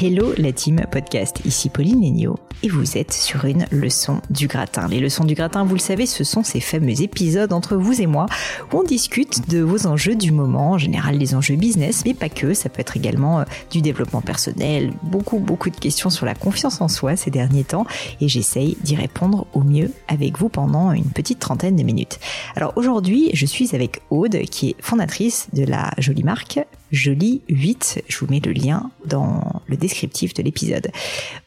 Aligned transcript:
Hello 0.00 0.32
la 0.38 0.52
team 0.52 0.80
podcast, 0.92 1.40
ici 1.44 1.70
Pauline 1.70 2.02
Léniaud 2.02 2.38
et 2.62 2.68
vous 2.68 2.96
êtes 2.96 3.12
sur 3.12 3.46
une 3.46 3.66
leçon 3.72 4.20
du 4.30 4.46
gratin. 4.46 4.86
Les 4.86 5.00
leçons 5.00 5.24
du 5.24 5.34
gratin, 5.34 5.64
vous 5.64 5.74
le 5.74 5.80
savez, 5.80 6.06
ce 6.06 6.22
sont 6.22 6.44
ces 6.44 6.60
fameux 6.60 7.02
épisodes 7.02 7.52
entre 7.52 7.76
vous 7.76 8.00
et 8.00 8.06
moi 8.06 8.26
où 8.72 8.78
on 8.78 8.84
discute 8.84 9.50
de 9.50 9.58
vos 9.58 9.88
enjeux 9.88 10.14
du 10.14 10.30
moment, 10.30 10.72
en 10.72 10.78
général 10.78 11.18
les 11.18 11.34
enjeux 11.34 11.56
business, 11.56 12.04
mais 12.06 12.14
pas 12.14 12.28
que, 12.28 12.54
ça 12.54 12.68
peut 12.68 12.80
être 12.80 12.96
également 12.96 13.40
euh, 13.40 13.44
du 13.72 13.82
développement 13.82 14.20
personnel, 14.20 14.92
beaucoup 15.02 15.40
beaucoup 15.40 15.68
de 15.68 15.76
questions 15.76 16.10
sur 16.10 16.26
la 16.26 16.36
confiance 16.36 16.80
en 16.80 16.86
soi 16.86 17.16
ces 17.16 17.32
derniers 17.32 17.64
temps 17.64 17.84
et 18.20 18.28
j'essaye 18.28 18.76
d'y 18.82 18.94
répondre 18.94 19.48
au 19.52 19.64
mieux 19.64 19.90
avec 20.06 20.38
vous 20.38 20.48
pendant 20.48 20.92
une 20.92 21.10
petite 21.10 21.40
trentaine 21.40 21.74
de 21.74 21.82
minutes. 21.82 22.20
Alors 22.54 22.72
aujourd'hui, 22.76 23.30
je 23.34 23.46
suis 23.46 23.74
avec 23.74 24.00
Aude 24.10 24.42
qui 24.42 24.70
est 24.70 24.76
fondatrice 24.80 25.48
de 25.54 25.64
la 25.64 25.90
jolie 25.98 26.22
marque 26.22 26.60
Jolie 26.90 27.42
8. 27.48 28.04
Je 28.08 28.18
vous 28.18 28.26
mets 28.30 28.40
le 28.40 28.52
lien 28.52 28.90
dans 29.04 29.62
le 29.66 29.76
descriptif 29.76 30.34
de 30.34 30.42
l'épisode. 30.42 30.88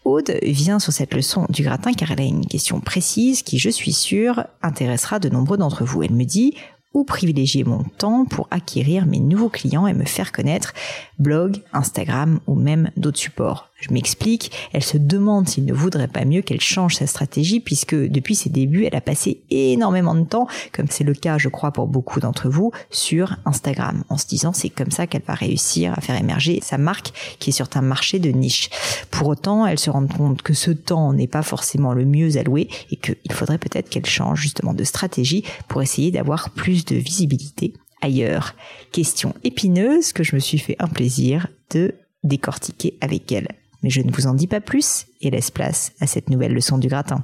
Aude 0.05 0.37
vient 0.43 0.79
sur 0.79 0.93
cette 0.93 1.13
leçon 1.13 1.45
du 1.49 1.63
gratin 1.63 1.93
car 1.93 2.11
elle 2.11 2.21
a 2.21 2.25
une 2.25 2.45
question 2.45 2.79
précise 2.79 3.41
qui, 3.41 3.57
je 3.57 3.69
suis 3.69 3.93
sûre, 3.93 4.45
intéressera 4.61 5.19
de 5.19 5.29
nombreux 5.29 5.57
d'entre 5.57 5.83
vous. 5.83 6.03
Elle 6.03 6.13
me 6.13 6.25
dit 6.25 6.53
où 6.93 7.03
privilégier 7.03 7.63
mon 7.63 7.83
temps 7.83 8.25
pour 8.25 8.47
acquérir 8.51 9.05
mes 9.05 9.19
nouveaux 9.19 9.49
clients 9.49 9.87
et 9.87 9.93
me 9.93 10.05
faire 10.05 10.31
connaître, 10.31 10.73
blog, 11.19 11.61
Instagram 11.73 12.39
ou 12.47 12.55
même 12.55 12.91
d'autres 12.97 13.19
supports? 13.19 13.70
Je 13.81 13.91
m'explique, 13.91 14.51
elle 14.73 14.83
se 14.83 14.97
demande 14.97 15.49
s'il 15.49 15.65
ne 15.65 15.73
voudrait 15.73 16.07
pas 16.07 16.23
mieux 16.23 16.41
qu'elle 16.41 16.61
change 16.61 16.95
sa 16.95 17.07
stratégie 17.07 17.59
puisque 17.59 17.95
depuis 17.95 18.35
ses 18.35 18.49
débuts, 18.49 18.85
elle 18.85 18.95
a 18.95 19.01
passé 19.01 19.41
énormément 19.49 20.15
de 20.15 20.23
temps, 20.23 20.47
comme 20.71 20.87
c'est 20.89 21.03
le 21.03 21.13
cas 21.13 21.37
je 21.37 21.49
crois 21.49 21.71
pour 21.71 21.87
beaucoup 21.87 22.19
d'entre 22.19 22.47
vous, 22.47 22.71
sur 22.91 23.37
Instagram, 23.45 24.03
en 24.09 24.17
se 24.17 24.27
disant 24.27 24.53
c'est 24.53 24.69
comme 24.69 24.91
ça 24.91 25.07
qu'elle 25.07 25.23
va 25.27 25.33
réussir 25.33 25.93
à 25.97 26.01
faire 26.01 26.15
émerger 26.15 26.59
sa 26.61 26.77
marque 26.77 27.11
qui 27.39 27.49
est 27.49 27.53
sur 27.53 27.67
un 27.73 27.81
marché 27.81 28.19
de 28.19 28.29
niche. 28.29 28.69
Pour 29.09 29.27
autant, 29.27 29.65
elle 29.65 29.79
se 29.79 29.89
rend 29.89 30.05
compte 30.07 30.41
que 30.41 30.53
ce 30.53 30.71
temps 30.71 31.13
n'est 31.13 31.27
pas 31.27 31.43
forcément 31.43 31.93
le 31.93 32.05
mieux 32.05 32.37
alloué 32.37 32.69
et 32.91 32.97
qu'il 32.97 33.31
faudrait 33.31 33.57
peut-être 33.57 33.89
qu'elle 33.89 34.05
change 34.05 34.41
justement 34.41 34.73
de 34.73 34.83
stratégie 34.83 35.43
pour 35.67 35.81
essayer 35.81 36.11
d'avoir 36.11 36.51
plus 36.51 36.85
de 36.85 36.95
visibilité 36.95 37.73
ailleurs. 38.01 38.55
Question 38.91 39.33
épineuse 39.43 40.13
que 40.13 40.23
je 40.23 40.35
me 40.35 40.39
suis 40.39 40.57
fait 40.57 40.75
un 40.79 40.87
plaisir 40.87 41.47
de 41.71 41.95
décortiquer 42.23 42.97
avec 43.01 43.31
elle. 43.31 43.47
Mais 43.83 43.89
je 43.89 44.01
ne 44.01 44.11
vous 44.11 44.27
en 44.27 44.33
dis 44.33 44.47
pas 44.47 44.61
plus 44.61 45.05
et 45.21 45.31
laisse 45.31 45.51
place 45.51 45.91
à 45.99 46.07
cette 46.07 46.29
nouvelle 46.29 46.53
leçon 46.53 46.77
du 46.77 46.87
gratin. 46.87 47.21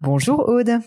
Bonjour 0.00 0.48
Aude. 0.48 0.80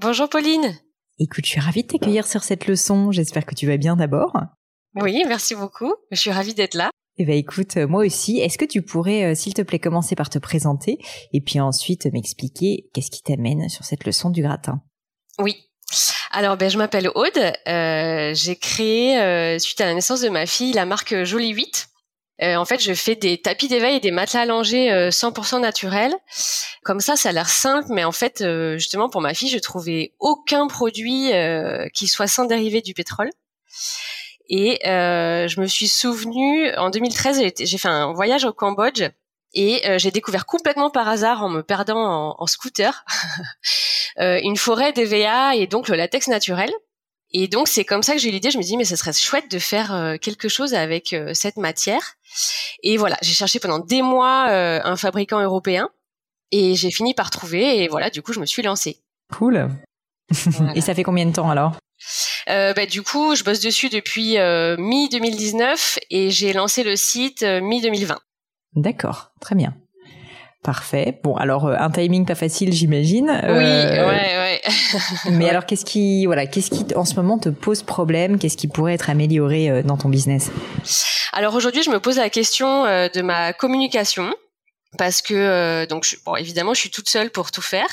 Bonjour 0.00 0.28
Pauline. 0.28 0.78
Écoute, 1.18 1.44
je 1.44 1.50
suis 1.50 1.60
ravie 1.60 1.82
de 1.82 1.88
t'accueillir 1.88 2.26
sur 2.26 2.42
cette 2.42 2.66
leçon. 2.66 3.12
J'espère 3.12 3.46
que 3.46 3.54
tu 3.54 3.66
vas 3.66 3.76
bien 3.76 3.96
d'abord. 3.96 4.36
Oui, 4.96 5.22
merci 5.26 5.54
beaucoup. 5.54 5.92
Je 6.10 6.20
suis 6.20 6.30
ravie 6.30 6.54
d'être 6.54 6.74
là. 6.74 6.90
Eh 7.16 7.24
ben 7.24 7.36
écoute, 7.36 7.76
moi 7.76 8.04
aussi. 8.04 8.40
Est-ce 8.40 8.58
que 8.58 8.64
tu 8.64 8.82
pourrais, 8.82 9.24
euh, 9.24 9.34
s'il 9.34 9.54
te 9.54 9.62
plaît, 9.62 9.78
commencer 9.78 10.16
par 10.16 10.30
te 10.30 10.38
présenter 10.38 10.98
et 11.32 11.40
puis 11.40 11.60
ensuite 11.60 12.06
m'expliquer 12.06 12.88
qu'est-ce 12.92 13.10
qui 13.10 13.22
t'amène 13.22 13.68
sur 13.68 13.84
cette 13.84 14.04
leçon 14.04 14.30
du 14.30 14.42
gratin? 14.42 14.80
Oui. 15.38 15.56
Alors, 16.32 16.56
ben, 16.56 16.68
je 16.68 16.78
m'appelle 16.78 17.08
Aude. 17.14 17.52
Euh, 17.68 18.34
j'ai 18.34 18.56
créé, 18.56 19.20
euh, 19.20 19.58
suite 19.60 19.80
à 19.80 19.86
la 19.86 19.94
naissance 19.94 20.22
de 20.22 20.28
ma 20.28 20.46
fille, 20.46 20.72
la 20.72 20.86
marque 20.86 21.22
Jolie 21.22 21.52
8. 21.52 21.88
Euh, 22.42 22.56
en 22.56 22.64
fait, 22.64 22.82
je 22.82 22.92
fais 22.94 23.14
des 23.14 23.40
tapis 23.40 23.68
d'éveil 23.68 23.96
et 23.96 24.00
des 24.00 24.10
matelas 24.10 24.40
allongés 24.40 24.90
100% 25.10 25.60
naturels. 25.60 26.14
Comme 26.82 27.00
ça, 27.00 27.16
ça 27.16 27.28
a 27.28 27.32
l'air 27.32 27.48
simple, 27.48 27.88
mais 27.90 28.04
en 28.04 28.12
fait, 28.12 28.44
justement, 28.76 29.08
pour 29.08 29.20
ma 29.20 29.34
fille, 29.34 29.48
je 29.48 29.58
trouvais 29.58 30.12
aucun 30.18 30.66
produit 30.66 31.30
qui 31.92 32.08
soit 32.08 32.26
sans 32.26 32.44
dérivé 32.44 32.82
du 32.82 32.94
pétrole. 32.94 33.30
Et 34.48 34.80
je 34.84 35.60
me 35.60 35.66
suis 35.66 35.88
souvenue, 35.88 36.74
en 36.76 36.90
2013, 36.90 37.42
j'ai 37.58 37.78
fait 37.78 37.88
un 37.88 38.12
voyage 38.12 38.44
au 38.44 38.52
Cambodge 38.52 39.04
et 39.54 39.82
j'ai 39.98 40.10
découvert 40.10 40.46
complètement 40.46 40.90
par 40.90 41.08
hasard, 41.08 41.42
en 41.42 41.48
me 41.48 41.62
perdant 41.62 42.36
en, 42.38 42.46
scooter, 42.46 43.04
une 44.18 44.56
forêt 44.56 44.92
d'EVA 44.92 45.54
et 45.54 45.66
donc 45.66 45.88
le 45.88 45.96
latex 45.96 46.28
naturel. 46.28 46.72
Et 47.36 47.48
donc 47.48 47.66
c'est 47.66 47.84
comme 47.84 48.04
ça 48.04 48.12
que 48.12 48.18
j'ai 48.18 48.28
eu 48.28 48.32
l'idée. 48.32 48.50
Je 48.50 48.58
me 48.58 48.62
dis 48.62 48.76
mais 48.76 48.84
ce 48.84 48.96
serait 48.96 49.12
chouette 49.12 49.50
de 49.50 49.58
faire 49.58 50.16
quelque 50.20 50.48
chose 50.48 50.74
avec 50.74 51.16
cette 51.32 51.56
matière. 51.56 52.16
Et 52.82 52.96
voilà, 52.96 53.16
j'ai 53.22 53.32
cherché 53.32 53.60
pendant 53.60 53.78
des 53.78 54.02
mois 54.02 54.48
euh, 54.50 54.80
un 54.84 54.96
fabricant 54.96 55.40
européen 55.40 55.88
et 56.50 56.74
j'ai 56.74 56.90
fini 56.90 57.14
par 57.14 57.30
trouver 57.30 57.82
et 57.82 57.88
voilà, 57.88 58.10
du 58.10 58.22
coup, 58.22 58.32
je 58.32 58.40
me 58.40 58.46
suis 58.46 58.62
lancée. 58.62 59.00
Cool. 59.32 59.68
et 60.74 60.80
ça 60.80 60.94
fait 60.94 61.02
combien 61.02 61.26
de 61.26 61.32
temps 61.32 61.50
alors? 61.50 61.76
Euh, 62.48 62.74
bah, 62.74 62.86
du 62.86 63.02
coup, 63.02 63.34
je 63.34 63.44
bosse 63.44 63.60
dessus 63.60 63.88
depuis 63.88 64.38
euh, 64.38 64.76
mi 64.76 65.08
2019 65.08 65.98
et 66.10 66.30
j'ai 66.30 66.52
lancé 66.52 66.82
le 66.82 66.96
site 66.96 67.42
mi 67.42 67.80
2020. 67.80 68.18
D'accord, 68.74 69.32
très 69.40 69.54
bien. 69.54 69.74
Parfait. 70.64 71.20
Bon, 71.22 71.36
alors 71.36 71.68
un 71.68 71.90
timing 71.90 72.26
pas 72.26 72.34
facile, 72.34 72.72
j'imagine. 72.72 73.30
Oui, 73.44 73.54
ouais, 73.54 74.00
ouais. 74.00 74.62
mais 75.30 75.48
alors, 75.48 75.66
qu'est-ce 75.66 75.84
qui, 75.84 76.26
voilà, 76.26 76.46
qu'est-ce 76.46 76.70
qui 76.70 76.86
en 76.96 77.04
ce 77.04 77.14
moment 77.14 77.38
te 77.38 77.50
pose 77.50 77.82
problème? 77.82 78.38
Qu'est-ce 78.38 78.56
qui 78.56 78.66
pourrait 78.66 78.94
être 78.94 79.10
amélioré 79.10 79.82
dans 79.82 79.96
ton 79.96 80.08
business? 80.08 80.50
Alors 81.36 81.56
aujourd'hui, 81.56 81.82
je 81.82 81.90
me 81.90 81.98
pose 81.98 82.18
la 82.18 82.30
question 82.30 82.86
euh, 82.86 83.08
de 83.08 83.20
ma 83.20 83.52
communication 83.52 84.32
parce 84.96 85.20
que 85.20 85.34
euh, 85.34 85.84
donc 85.84 86.16
bon 86.24 86.36
évidemment, 86.36 86.74
je 86.74 86.80
suis 86.80 86.90
toute 86.90 87.08
seule 87.08 87.30
pour 87.30 87.50
tout 87.50 87.60
faire. 87.60 87.88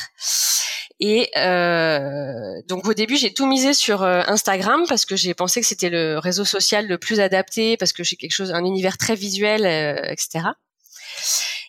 Et 0.99 1.31
euh, 1.35 2.61
donc 2.67 2.85
au 2.85 2.93
début, 2.93 3.17
j'ai 3.17 3.33
tout 3.33 3.47
misé 3.47 3.73
sur 3.73 4.03
Instagram 4.03 4.83
parce 4.87 5.05
que 5.05 5.15
j'ai 5.15 5.33
pensé 5.33 5.59
que 5.59 5.65
c'était 5.65 5.89
le 5.89 6.19
réseau 6.19 6.45
social 6.45 6.87
le 6.87 6.99
plus 6.99 7.19
adapté 7.19 7.77
parce 7.77 7.93
que 7.93 8.03
j'ai 8.03 8.15
quelque 8.15 8.31
chose, 8.33 8.51
un 8.51 8.63
univers 8.63 8.99
très 8.99 9.15
visuel, 9.15 9.65
etc. 10.11 10.49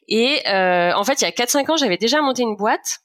Et 0.08 0.42
en 0.46 1.04
fait, 1.04 1.20
il 1.20 1.24
y 1.24 1.26
a 1.26 1.30
4-5 1.30 1.70
ans, 1.70 1.76
j'avais 1.76 1.96
déjà 1.96 2.20
monté 2.20 2.42
une 2.42 2.56
boîte 2.56 3.00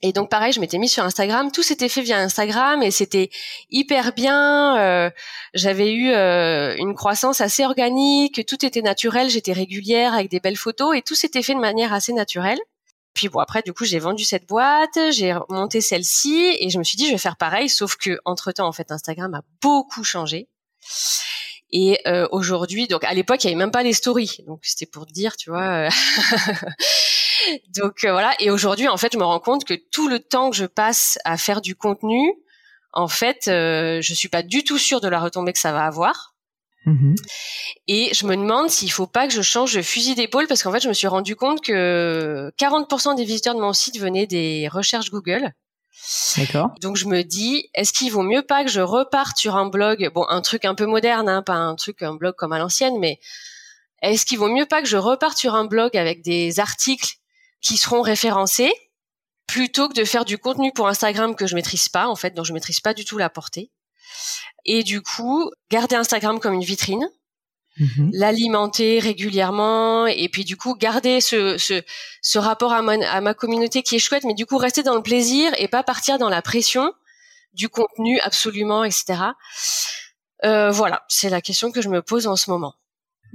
et 0.00 0.12
donc 0.12 0.30
pareil, 0.30 0.52
je 0.52 0.60
m'étais 0.60 0.78
mis 0.78 0.88
sur 0.88 1.02
Instagram, 1.02 1.50
tout 1.50 1.64
s'était 1.64 1.88
fait 1.88 2.02
via 2.02 2.18
Instagram 2.18 2.82
et 2.82 2.92
c'était 2.92 3.30
hyper 3.68 4.12
bien. 4.12 4.78
Euh, 4.78 5.10
j'avais 5.54 5.92
eu 5.92 6.12
euh, 6.12 6.76
une 6.76 6.94
croissance 6.94 7.40
assez 7.40 7.64
organique, 7.64 8.46
tout 8.46 8.64
était 8.64 8.82
naturel, 8.82 9.28
j'étais 9.28 9.52
régulière 9.52 10.14
avec 10.14 10.30
des 10.30 10.38
belles 10.38 10.56
photos 10.56 10.96
et 10.96 11.02
tout 11.02 11.16
s'était 11.16 11.42
fait 11.42 11.54
de 11.54 11.60
manière 11.60 11.92
assez 11.92 12.12
naturelle. 12.12 12.60
Puis 13.14 13.28
bon 13.28 13.40
après 13.40 13.62
du 13.62 13.72
coup 13.72 13.84
j'ai 13.84 13.98
vendu 13.98 14.22
cette 14.22 14.46
boîte, 14.46 14.96
j'ai 15.10 15.36
monté 15.48 15.80
celle-ci 15.80 16.56
et 16.60 16.70
je 16.70 16.78
me 16.78 16.84
suis 16.84 16.96
dit 16.96 17.06
je 17.06 17.12
vais 17.12 17.18
faire 17.18 17.36
pareil, 17.36 17.68
sauf 17.68 17.96
que 17.96 18.20
entre 18.24 18.52
temps 18.52 18.68
en 18.68 18.72
fait 18.72 18.92
Instagram 18.92 19.34
a 19.34 19.42
beaucoup 19.60 20.04
changé. 20.04 20.48
Et 21.70 22.00
euh, 22.06 22.26
aujourd'hui, 22.32 22.86
donc 22.86 23.04
à 23.04 23.12
l'époque, 23.12 23.44
il 23.44 23.48
y 23.48 23.50
avait 23.50 23.58
même 23.58 23.70
pas 23.70 23.82
les 23.82 23.92
stories, 23.92 24.38
donc 24.46 24.60
c'était 24.62 24.86
pour 24.86 25.06
dire, 25.06 25.36
tu 25.36 25.50
vois. 25.50 25.88
Donc 27.76 28.04
euh, 28.04 28.12
voilà. 28.12 28.34
Et 28.40 28.50
aujourd'hui, 28.50 28.88
en 28.88 28.96
fait, 28.96 29.12
je 29.12 29.18
me 29.18 29.24
rends 29.24 29.40
compte 29.40 29.64
que 29.64 29.74
tout 29.74 30.08
le 30.08 30.20
temps 30.20 30.50
que 30.50 30.56
je 30.56 30.66
passe 30.66 31.18
à 31.24 31.36
faire 31.36 31.60
du 31.60 31.74
contenu, 31.74 32.34
en 32.92 33.08
fait, 33.08 33.48
euh, 33.48 34.00
je 34.02 34.14
suis 34.14 34.28
pas 34.28 34.42
du 34.42 34.64
tout 34.64 34.78
sûre 34.78 35.00
de 35.00 35.08
la 35.08 35.20
retombée 35.20 35.52
que 35.52 35.58
ça 35.58 35.72
va 35.72 35.84
avoir. 35.84 36.34
Mm-hmm. 36.86 37.14
Et 37.88 38.14
je 38.14 38.26
me 38.26 38.36
demande 38.36 38.70
s'il 38.70 38.90
faut 38.90 39.06
pas 39.06 39.26
que 39.26 39.34
je 39.34 39.42
change 39.42 39.74
de 39.74 39.82
fusil 39.82 40.14
d'épaule 40.14 40.46
parce 40.46 40.62
qu'en 40.62 40.72
fait, 40.72 40.80
je 40.80 40.88
me 40.88 40.94
suis 40.94 41.06
rendu 41.06 41.36
compte 41.36 41.60
que 41.62 42.50
40% 42.58 43.16
des 43.16 43.24
visiteurs 43.24 43.54
de 43.54 43.60
mon 43.60 43.72
site 43.72 43.98
venaient 43.98 44.26
des 44.26 44.68
recherches 44.68 45.10
Google. 45.10 45.52
D'accord. 46.36 46.70
Donc 46.80 46.96
je 46.96 47.06
me 47.06 47.22
dis, 47.22 47.68
est-ce 47.74 47.92
qu'il 47.92 48.10
vaut 48.10 48.22
mieux 48.22 48.42
pas 48.42 48.64
que 48.64 48.70
je 48.70 48.80
reparte 48.80 49.36
sur 49.36 49.56
un 49.56 49.68
blog, 49.68 50.10
bon, 50.14 50.24
un 50.28 50.40
truc 50.40 50.64
un 50.64 50.74
peu 50.74 50.86
moderne, 50.86 51.28
hein, 51.28 51.42
pas 51.42 51.54
un 51.54 51.74
truc, 51.74 52.02
un 52.02 52.14
blog 52.14 52.34
comme 52.36 52.52
à 52.52 52.58
l'ancienne, 52.58 52.98
mais 52.98 53.18
est-ce 54.02 54.24
qu'il 54.24 54.38
vaut 54.38 54.48
mieux 54.48 54.66
pas 54.66 54.80
que 54.80 54.88
je 54.88 54.96
reparte 54.96 55.38
sur 55.38 55.54
un 55.54 55.64
blog 55.64 55.96
avec 55.96 56.22
des 56.22 56.60
articles 56.60 57.16
qui 57.60 57.76
seront 57.76 58.00
référencés 58.00 58.72
plutôt 59.46 59.88
que 59.88 59.94
de 59.94 60.04
faire 60.04 60.24
du 60.24 60.38
contenu 60.38 60.72
pour 60.72 60.86
Instagram 60.88 61.34
que 61.34 61.46
je 61.46 61.54
maîtrise 61.54 61.88
pas, 61.88 62.06
en 62.06 62.14
fait, 62.14 62.34
dont 62.34 62.44
je 62.44 62.52
maîtrise 62.52 62.80
pas 62.80 62.94
du 62.94 63.04
tout 63.04 63.18
la 63.18 63.30
portée. 63.30 63.70
Et 64.64 64.82
du 64.82 65.02
coup, 65.02 65.50
garder 65.70 65.96
Instagram 65.96 66.38
comme 66.38 66.54
une 66.54 66.64
vitrine, 66.64 67.08
mhm. 67.78 68.10
l'alimenter 68.12 68.98
régulièrement, 68.98 70.06
et 70.06 70.28
puis 70.28 70.44
du 70.44 70.56
coup 70.56 70.74
garder 70.74 71.20
ce, 71.20 71.56
ce, 71.58 72.38
rapport 72.38 72.72
à 72.72 72.82
ma, 72.82 72.94
à 73.08 73.20
ma 73.20 73.34
communauté 73.34 73.82
qui 73.82 73.96
est 73.96 73.98
chouette, 73.98 74.24
mais 74.24 74.34
du 74.34 74.46
coup 74.46 74.56
rester 74.56 74.82
dans 74.82 74.96
le 74.96 75.02
plaisir 75.02 75.52
et 75.58 75.68
pas 75.68 75.82
partir 75.82 76.18
dans 76.18 76.28
la 76.28 76.42
pression 76.42 76.92
du 77.52 77.68
contenu 77.68 78.20
absolument, 78.20 78.84
etc. 78.84 79.22
Euh, 80.44 80.70
voilà, 80.70 81.04
c'est 81.08 81.30
la 81.30 81.40
question 81.40 81.72
que 81.72 81.82
je 81.82 81.88
me 81.88 82.02
pose 82.02 82.26
en 82.26 82.36
ce 82.36 82.50
moment. 82.50 82.74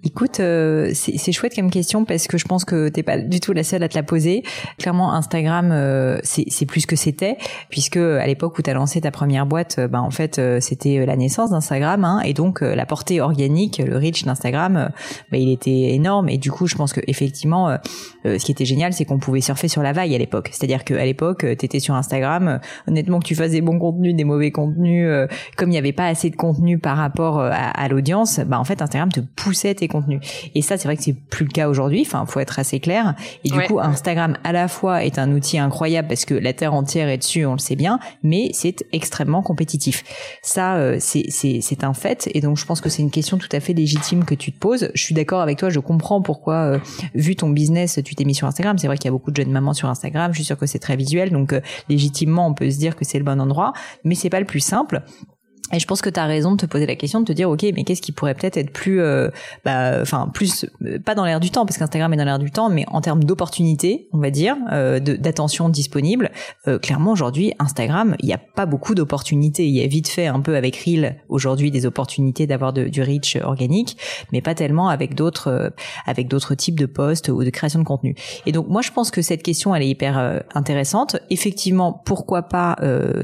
Écoute, 0.01 0.41
euh, 0.41 0.91
c'est 0.93 1.31
chouette 1.31 1.55
comme 1.55 1.69
question 1.69 2.03
parce 2.03 2.27
que 2.27 2.37
je 2.37 2.45
pense 2.45 2.65
que 2.65 2.89
t'es 2.89 3.03
pas 3.03 3.19
du 3.19 3.39
tout 3.39 3.53
la 3.53 3.63
seule 3.63 3.83
à 3.83 3.87
te 3.87 3.95
la 3.95 4.03
poser. 4.03 4.43
Clairement, 4.77 5.13
Instagram, 5.13 5.69
euh, 5.71 6.19
c'est 6.23 6.65
plus 6.65 6.85
que 6.85 6.95
c'était, 6.95 7.37
puisque 7.69 7.97
à 7.97 8.25
l'époque 8.25 8.57
où 8.57 8.61
tu 8.61 8.69
as 8.69 8.73
lancé 8.73 8.99
ta 8.99 9.11
première 9.11 9.45
boîte, 9.45 9.79
ben 9.79 10.01
en 10.01 10.11
fait, 10.11 10.41
c'était 10.59 11.05
la 11.05 11.15
naissance 11.15 11.51
d'Instagram, 11.51 12.03
hein, 12.03 12.19
et 12.25 12.33
donc 12.33 12.61
la 12.61 12.85
portée 12.85 13.21
organique, 13.21 13.77
le 13.77 13.97
reach 13.97 14.25
d'Instagram, 14.25 14.89
bah, 15.31 15.37
il 15.37 15.49
était 15.49 15.93
énorme. 15.93 16.27
Et 16.27 16.37
du 16.37 16.51
coup, 16.51 16.67
je 16.67 16.75
pense 16.75 16.91
que 16.91 17.01
effectivement, 17.07 17.77
ce 18.25 18.43
qui 18.43 18.51
était 18.51 18.65
génial, 18.65 18.93
c'est 18.93 19.05
qu'on 19.05 19.19
pouvait 19.19 19.41
surfer 19.41 19.67
sur 19.67 19.83
la 19.83 19.93
vague 19.93 20.13
à 20.13 20.17
l'époque. 20.17 20.49
C'est-à-dire 20.51 20.83
qu'à 20.83 21.05
l'époque, 21.05 21.45
t'étais 21.57 21.79
sur 21.79 21.95
Instagram, 21.95 22.59
honnêtement, 22.87 23.19
que 23.19 23.25
tu 23.25 23.35
fasses 23.35 23.51
des 23.51 23.61
bons 23.61 23.79
contenus, 23.79 24.15
des 24.15 24.25
mauvais 24.25 24.51
contenus, 24.51 25.07
comme 25.55 25.69
il 25.69 25.73
n'y 25.73 25.77
avait 25.77 25.93
pas 25.93 26.07
assez 26.07 26.29
de 26.29 26.35
contenu 26.35 26.77
par 26.77 26.97
rapport 26.97 27.39
à, 27.39 27.51
à 27.51 27.87
l'audience, 27.87 28.39
bah 28.45 28.59
en 28.59 28.63
fait, 28.65 28.81
Instagram 28.81 29.11
te 29.11 29.21
poussait 29.21 29.75
tes. 29.87 30.19
Et 30.55 30.61
ça, 30.61 30.77
c'est 30.77 30.87
vrai 30.87 30.97
que 30.97 31.03
c'est 31.03 31.13
plus 31.13 31.45
le 31.45 31.51
cas 31.51 31.67
aujourd'hui. 31.67 32.03
Enfin, 32.05 32.25
faut 32.25 32.39
être 32.39 32.59
assez 32.59 32.79
clair. 32.79 33.15
Et 33.43 33.49
du 33.49 33.59
coup, 33.61 33.79
Instagram 33.79 34.37
à 34.43 34.51
la 34.51 34.67
fois 34.67 35.03
est 35.03 35.19
un 35.19 35.31
outil 35.31 35.57
incroyable 35.57 36.07
parce 36.07 36.25
que 36.25 36.33
la 36.33 36.53
terre 36.53 36.73
entière 36.73 37.07
est 37.09 37.17
dessus, 37.17 37.45
on 37.45 37.53
le 37.53 37.59
sait 37.59 37.75
bien, 37.75 37.99
mais 38.23 38.51
c'est 38.53 38.85
extrêmement 38.91 39.41
compétitif. 39.41 40.03
Ça, 40.41 40.75
euh, 40.75 40.97
c'est 40.99 41.29
c'est 41.29 41.83
un 41.83 41.93
fait. 41.93 42.29
Et 42.33 42.41
donc, 42.41 42.57
je 42.57 42.65
pense 42.65 42.81
que 42.81 42.89
c'est 42.89 43.01
une 43.01 43.11
question 43.11 43.37
tout 43.37 43.49
à 43.51 43.59
fait 43.59 43.73
légitime 43.73 44.25
que 44.25 44.35
tu 44.35 44.51
te 44.51 44.59
poses. 44.59 44.89
Je 44.93 45.01
suis 45.01 45.15
d'accord 45.15 45.41
avec 45.41 45.57
toi. 45.57 45.69
Je 45.69 45.79
comprends 45.79 46.21
pourquoi, 46.21 46.55
euh, 46.55 46.79
vu 47.15 47.35
ton 47.35 47.49
business, 47.49 47.99
tu 48.03 48.15
t'es 48.15 48.25
mis 48.25 48.35
sur 48.35 48.47
Instagram. 48.47 48.77
C'est 48.77 48.87
vrai 48.87 48.97
qu'il 48.97 49.05
y 49.05 49.09
a 49.09 49.11
beaucoup 49.11 49.31
de 49.31 49.35
jeunes 49.35 49.51
mamans 49.51 49.73
sur 49.73 49.89
Instagram. 49.89 50.31
Je 50.31 50.37
suis 50.37 50.45
sûre 50.45 50.57
que 50.57 50.65
c'est 50.65 50.79
très 50.79 50.95
visuel. 50.95 51.31
Donc, 51.31 51.53
euh, 51.53 51.61
légitimement, 51.89 52.47
on 52.47 52.53
peut 52.53 52.69
se 52.69 52.77
dire 52.77 52.95
que 52.95 53.05
c'est 53.05 53.17
le 53.17 53.23
bon 53.23 53.39
endroit, 53.39 53.73
mais 54.03 54.15
c'est 54.15 54.29
pas 54.29 54.39
le 54.39 54.45
plus 54.45 54.59
simple. 54.59 55.01
Et 55.73 55.79
je 55.79 55.87
pense 55.87 56.01
que 56.01 56.09
tu 56.09 56.19
as 56.19 56.25
raison 56.25 56.51
de 56.51 56.57
te 56.57 56.65
poser 56.65 56.85
la 56.85 56.95
question 56.95 57.19
de 57.19 57.25
te 57.25 57.31
dire 57.31 57.49
ok 57.49 57.65
mais 57.75 57.83
qu'est-ce 57.83 58.01
qui 58.01 58.11
pourrait 58.11 58.35
peut-être 58.35 58.57
être 58.57 58.71
plus 58.71 59.01
euh, 59.01 59.29
bah 59.65 59.99
enfin 60.01 60.29
plus 60.31 60.65
euh, 60.83 60.99
pas 60.99 61.15
dans 61.15 61.25
l'air 61.25 61.39
du 61.39 61.49
temps 61.49 61.65
parce 61.65 61.77
qu'Instagram 61.77 62.13
est 62.13 62.17
dans 62.17 62.25
l'air 62.25 62.39
du 62.39 62.51
temps 62.51 62.69
mais 62.69 62.85
en 62.89 63.01
termes 63.01 63.23
d'opportunités 63.23 64.07
on 64.13 64.19
va 64.19 64.29
dire 64.29 64.55
euh, 64.71 64.99
d'attention 64.99 65.69
disponible 65.69 66.31
euh, 66.67 66.77
clairement 66.77 67.11
aujourd'hui 67.11 67.53
Instagram 67.59 68.15
il 68.19 68.27
n'y 68.27 68.33
a 68.33 68.37
pas 68.37 68.65
beaucoup 68.65 68.93
d'opportunités. 68.93 69.65
Il 69.65 69.73
y 69.73 69.83
a 69.83 69.87
vite 69.87 70.07
fait 70.07 70.27
un 70.27 70.39
peu 70.41 70.55
avec 70.55 70.75
Reel 70.77 71.17
aujourd'hui 71.29 71.71
des 71.71 71.85
opportunités 71.85 72.45
d'avoir 72.45 72.73
du 72.73 73.01
reach 73.01 73.37
organique 73.37 73.97
mais 74.31 74.41
pas 74.41 74.53
tellement 74.53 74.89
avec 74.89 75.15
d'autres 75.15 75.47
euh, 75.47 75.69
avec 76.05 76.27
d'autres 76.27 76.53
types 76.53 76.79
de 76.79 76.85
posts 76.85 77.29
ou 77.29 77.43
de 77.43 77.49
création 77.49 77.79
de 77.79 77.85
contenu. 77.85 78.15
Et 78.45 78.51
donc 78.51 78.67
moi 78.67 78.81
je 78.81 78.91
pense 78.91 79.09
que 79.09 79.23
cette 79.23 79.41
question 79.41 79.73
elle 79.73 79.81
est 79.81 79.89
hyper 79.89 80.43
intéressante. 80.53 81.17
Effectivement 81.29 82.01
pourquoi 82.05 82.43
pas 82.43 82.75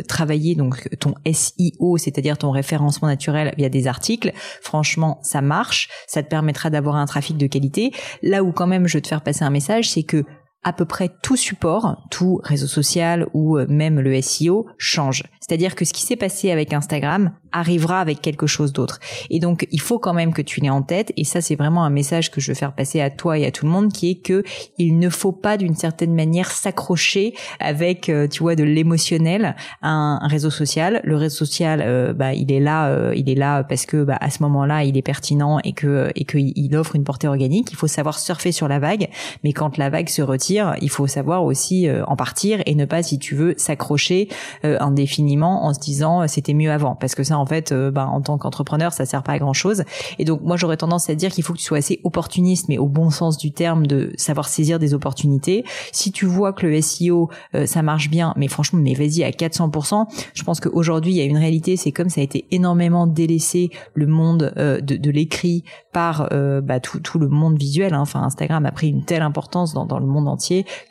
travailler 0.08 0.56
donc 0.56 0.90
ton 1.00 1.14
SEO 1.32 1.98
c'est-à-dire 1.98 2.39
ton 2.40 2.52
référencement 2.52 3.08
naturel 3.08 3.54
via 3.58 3.70
des 3.70 3.88
articles, 3.88 4.32
franchement, 4.62 5.20
ça 5.22 5.42
marche. 5.42 5.90
Ça 6.08 6.24
te 6.24 6.30
permettra 6.30 6.70
d'avoir 6.70 6.96
un 6.96 7.06
trafic 7.06 7.38
de 7.38 7.48
qualité. 7.48 7.92
Là 8.24 8.44
où 8.44 8.52
quand 8.52 8.68
même 8.68 8.88
je 8.88 9.00
te 9.00 9.08
faire 9.08 9.22
passer 9.22 9.44
un 9.44 9.50
message, 9.50 9.92
c'est 9.92 10.04
que 10.04 10.26
à 10.64 10.74
peu 10.74 10.84
près 10.84 11.10
tout 11.24 11.38
support, 11.38 12.04
tout 12.12 12.42
réseau 12.44 12.68
social 12.68 13.28
ou 13.34 13.58
euh, 13.58 13.66
même 13.70 14.00
le 14.00 14.22
SEO 14.22 14.68
change. 14.78 15.24
C'est-à-dire 15.40 15.74
que 15.74 15.86
ce 15.86 15.94
qui 15.94 16.02
s'est 16.02 16.18
passé 16.18 16.52
avec 16.52 16.74
Instagram 16.74 17.32
arrivera 17.52 18.02
avec 18.02 18.22
quelque 18.22 18.46
chose 18.46 18.74
d'autre. 18.74 19.00
Et 19.30 19.40
donc, 19.40 19.66
il 19.72 19.80
faut 19.80 19.98
quand 19.98 20.14
même 20.14 20.34
que 20.34 20.42
tu 20.42 20.60
l'aies 20.60 20.70
en 20.70 20.84
tête. 20.84 21.12
Et 21.18 21.24
ça, 21.24 21.42
c'est 21.42 21.56
vraiment 21.56 21.84
un 21.84 21.90
message 21.90 22.30
que 22.30 22.42
je 22.42 22.52
veux 22.52 22.56
faire 22.56 22.76
passer 22.76 23.02
à 23.02 23.10
toi 23.10 23.40
et 23.40 23.46
à 23.46 23.52
tout 23.52 23.66
le 23.66 23.72
monde, 23.72 23.92
qui 23.92 24.12
est 24.12 24.22
que 24.22 24.44
il 24.78 25.00
ne 25.00 25.10
faut 25.10 25.32
pas 25.32 25.58
d'une 25.58 25.76
certaine 25.76 26.14
manière 26.14 26.52
s'accrocher 26.52 27.34
avec, 27.60 28.10
euh, 28.10 28.28
tu 28.28 28.44
vois, 28.44 28.56
de 28.56 28.64
l'émotionnel 28.64 29.56
à 29.82 29.90
un, 29.90 30.28
réseau 30.28 30.52
social. 30.52 31.00
Le 31.04 31.16
réseau 31.16 31.38
social, 31.38 31.82
euh, 31.84 32.14
bah, 32.14 32.34
il 32.34 32.52
est 32.52 32.60
là, 32.60 33.14
il 33.16 33.30
est 33.30 33.36
là 33.36 33.64
parce 33.64 33.86
que, 33.86 34.04
bah, 34.04 34.18
à 34.20 34.30
ce 34.30 34.44
moment-là, 34.44 34.84
il 34.84 34.98
est 34.98 35.02
pertinent 35.02 35.60
et 35.64 35.74
que 35.74 36.12
et 36.16 36.26
qu'il 36.26 36.76
offre 36.76 36.96
une 36.96 37.06
portée 37.06 37.28
organique. 37.28 37.72
Il 37.72 37.78
faut 37.78 37.88
savoir 37.88 38.20
surfer 38.20 38.52
sur 38.52 38.68
la 38.68 38.78
vague, 38.78 39.08
mais 39.44 39.54
quand 39.54 39.78
la 39.78 39.90
vague 39.90 40.10
se 40.10 40.22
retire 40.22 40.49
il 40.82 40.90
faut 40.90 41.08
savoir 41.08 41.44
aussi 41.44 41.88
euh, 41.88 42.04
en 42.06 42.16
partir 42.16 42.62
et 42.66 42.76
ne 42.76 42.86
pas, 42.86 43.04
si 43.04 43.20
tu 43.20 43.36
veux, 43.36 43.54
s'accrocher 43.58 44.30
euh, 44.66 44.78
indéfiniment 44.80 45.66
en 45.66 45.74
se 45.74 45.80
disant 45.80 46.22
euh, 46.22 46.26
c'était 46.28 46.54
mieux 46.54 46.72
avant. 46.72 46.96
Parce 46.96 47.16
que 47.16 47.24
ça, 47.24 47.38
en 47.38 47.46
fait, 47.46 47.74
bah, 47.74 48.08
en 48.08 48.22
tant 48.22 48.38
qu'entrepreneur, 48.38 48.94
ça 48.94 49.06
sert 49.06 49.24
pas 49.24 49.34
à 49.34 49.40
grand 49.40 49.54
chose. 49.54 49.84
Et 50.18 50.26
donc, 50.26 50.42
moi, 50.42 50.58
j'aurais 50.58 50.78
tendance 50.78 51.10
à 51.10 51.16
dire 51.16 51.32
qu'il 51.32 51.44
faut 51.44 51.54
que 51.54 51.60
tu 51.60 51.66
sois 51.66 51.78
assez 51.78 52.00
opportuniste, 52.04 52.68
mais 52.70 52.78
au 52.78 52.88
bon 52.88 53.10
sens 53.10 53.38
du 53.38 53.52
terme, 53.52 53.88
de 53.88 54.12
savoir 54.18 54.48
saisir 54.48 54.80
des 54.80 54.94
opportunités. 54.94 55.64
Si 55.92 56.12
tu 56.12 56.26
vois 56.26 56.54
que 56.54 56.66
le 56.66 56.82
SEO, 56.82 57.30
ça 57.66 57.82
marche 57.82 58.10
bien, 58.10 58.34
mais 58.38 58.48
franchement, 58.48 58.80
mais 58.82 58.94
vas-y 58.94 59.24
à 59.24 59.30
400%. 59.30 60.06
Je 60.34 60.44
pense 60.44 60.60
qu'aujourd'hui, 60.60 61.14
il 61.14 61.18
y 61.18 61.22
a 61.22 61.26
une 61.26 61.38
réalité, 61.38 61.78
c'est 61.78 61.92
comme 61.92 62.10
ça 62.10 62.22
a 62.22 62.24
été 62.24 62.46
énormément 62.52 63.08
délaissé 63.08 63.70
le 63.94 64.08
monde 64.08 64.54
de, 64.58 65.12
l'écrit 65.12 65.64
par 65.92 66.30
bah, 66.64 66.80
tout, 66.80 67.00
tout 67.00 67.20
le 67.20 67.28
monde 67.28 67.58
visuel. 67.58 67.94
Hein. 67.94 68.02
Enfin, 68.02 68.22
Instagram 68.22 68.66
a 68.66 68.72
pris 68.72 68.90
une 68.90 69.04
telle 69.04 69.22
importance 69.22 69.74
dans, 69.74 69.86
dans 69.86 70.00
le 70.00 70.06
monde 70.06 70.28
entier 70.28 70.39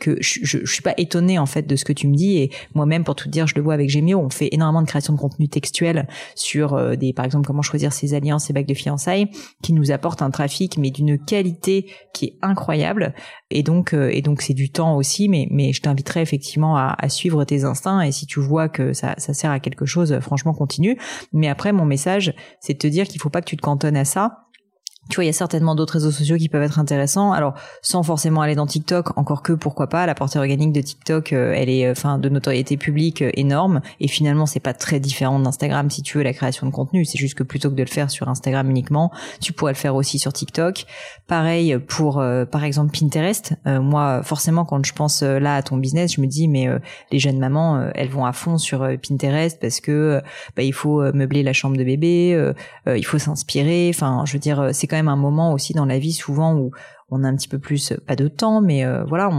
que 0.00 0.17
je, 0.21 0.41
je, 0.43 0.65
suis 0.67 0.83
pas 0.83 0.95
étonnée 0.97 1.39
en 1.39 1.47
fait 1.47 1.67
de 1.67 1.77
ce 1.77 1.85
que 1.85 1.93
tu 1.93 2.09
me 2.09 2.15
dis. 2.15 2.39
Et 2.39 2.50
moi-même 2.75 3.05
pour 3.05 3.15
tout 3.15 3.29
dire 3.29 3.47
je 3.47 3.55
le 3.55 3.62
vois 3.62 3.75
avec 3.75 3.91
Gemio 3.91 4.19
on 4.19 4.31
fait 4.31 4.49
énormément 4.53 4.83
de 4.83 4.87
création 4.87 5.12
de 5.12 5.19
contenu 5.19 5.49
textuel 5.49 6.09
sur 6.35 6.75
euh, 6.75 6.97
des 6.97 7.12
par 7.12 7.25
exemple 7.25 7.47
comment 7.47 7.62
choisir 7.62 7.93
ses 7.93 8.15
alliances 8.15 8.47
ses 8.47 8.53
bacs 8.53 8.67
de 8.67 8.75
fiançailles 8.75 9.29
qui 9.62 9.73
nous 9.73 9.91
apportent 9.91 10.23
un 10.23 10.31
trafic 10.31 10.79
mais 10.79 10.91
d'une 10.91 11.19
qualité 11.19 11.87
qui 12.12 12.27
est 12.27 12.39
incroyable. 12.43 13.15
Et 13.50 13.62
donc 13.62 13.95
euh, 13.95 14.11
et 14.12 14.23
donc 14.23 14.43
c'est 14.43 14.55
du 14.55 14.71
temps 14.71 14.97
aussi. 14.97 15.29
Mais 15.29 15.49
mais 15.50 15.73
je 15.73 15.81
t'inviterai 15.81 16.21
effectivement 16.21 16.77
à, 16.77 16.95
à, 16.99 17.09
suivre 17.09 17.45
tes 17.45 17.65
instincts. 17.65 18.00
Et 18.03 18.12
si 18.12 18.27
tu 18.27 18.41
vois 18.41 18.69
que 18.69 18.93
ça, 18.93 19.15
ça 19.19 19.35
sert 19.35 19.50
à 19.50 19.61
quelque 19.61 19.87
chose 19.87 20.19
franchement 20.21 20.55
continue. 20.55 20.99
Mais 21.33 21.49
après 21.49 21.73
mon 21.73 21.85
message 21.85 22.35
c'est 22.61 22.75
de 22.75 22.78
te 22.78 22.87
dire 22.87 23.07
qu'il 23.07 23.21
faut 23.21 23.31
pas 23.31 23.40
que 23.40 23.49
tu 23.49 23.57
te 23.57 23.62
cantonnes 23.62 23.97
à 23.97 24.05
ça 24.05 24.48
tu 25.09 25.15
vois, 25.17 25.25
il 25.25 25.29
y 25.29 25.31
a 25.31 25.35
certainement 25.35 25.75
d'autres 25.75 25.95
réseaux 25.95 26.11
sociaux 26.11 26.37
qui 26.37 26.49
peuvent 26.49 26.62
être 26.62 26.79
intéressants. 26.79 27.33
Alors, 27.33 27.55
sans 27.81 28.03
forcément 28.03 28.43
aller 28.43 28.55
dans 28.55 28.67
TikTok, 28.67 29.17
encore 29.17 29.43
que 29.43 29.55
pourquoi 29.55 29.88
pas. 29.88 30.05
La 30.07 30.15
portée 30.15 30.38
organique 30.38 30.73
de 30.73 30.83
TikTok, 30.83 31.33
euh, 31.33 31.55
elle 31.57 31.71
est, 31.71 31.87
euh, 31.87 31.93
enfin, 31.93 32.19
de 32.19 32.29
notoriété 32.29 32.77
publique 32.77 33.23
euh, 33.23 33.31
énorme. 33.35 33.81
Et 34.00 34.09
finalement, 34.09 34.45
c'est 34.45 34.61
pas 34.61 34.75
très 34.75 35.00
différent 35.00 35.38
d'Instagram 35.38 35.88
si 35.91 36.03
tu 36.03 36.19
veux 36.19 36.25
la 36.25 36.35
création 36.35 36.67
de 36.67 36.73
contenu. 36.73 37.07
C'est 37.07 37.19
juste 37.19 37.35
que 37.35 37.43
plutôt 37.43 37.71
que 37.71 37.75
de 37.75 37.83
le 37.83 37.88
faire 37.88 38.11
sur 38.11 38.29
Instagram 38.29 38.69
uniquement, 38.69 39.11
tu 39.41 39.53
pourrais 39.55 39.73
le 39.73 39.79
faire 39.79 39.95
aussi 39.95 40.19
sur 40.19 40.33
TikTok. 40.33 40.85
Pareil 41.27 41.79
pour, 41.79 42.23
par 42.50 42.65
exemple, 42.65 42.97
Pinterest. 42.99 43.55
moi, 43.67 44.23
forcément, 44.23 44.65
quand 44.65 44.85
je 44.85 44.93
pense 44.93 45.23
là 45.23 45.57
à 45.57 45.62
ton 45.62 45.77
business, 45.77 46.15
je 46.15 46.21
me 46.21 46.27
dis, 46.27 46.49
mais 46.49 46.69
les 47.11 47.19
jeunes 47.19 47.38
mamans, 47.38 47.91
elles 47.95 48.09
vont 48.09 48.25
à 48.25 48.33
fond 48.33 48.59
sur 48.59 48.87
Pinterest 49.07 49.59
parce 49.61 49.81
que 49.81 50.21
bah, 50.57 50.62
il 50.62 50.73
faut 50.73 51.00
meubler 51.12 51.43
la 51.43 51.53
chambre 51.53 51.77
de 51.77 51.85
bébé, 51.85 52.53
il 52.87 53.05
faut 53.05 53.19
s'inspirer. 53.19 53.91
Enfin, 53.95 54.25
je 54.27 54.33
veux 54.33 54.38
dire, 54.38 54.71
c'est 54.73 54.87
même 54.99 55.09
un 55.09 55.17
moment 55.17 55.52
aussi 55.52 55.73
dans 55.73 55.87
la 55.87 55.99
vie 55.99 56.12
souvent 56.12 56.55
où 56.55 56.71
on 57.11 57.25
a 57.25 57.28
un 57.28 57.37
petit 57.37 57.49
peu 57.49 57.59
plus 57.59 57.95
pas 58.07 58.17
de 58.17 58.28
temps 58.28 58.61
mais 58.61 58.85
euh, 58.85 59.05
voilà 59.05 59.31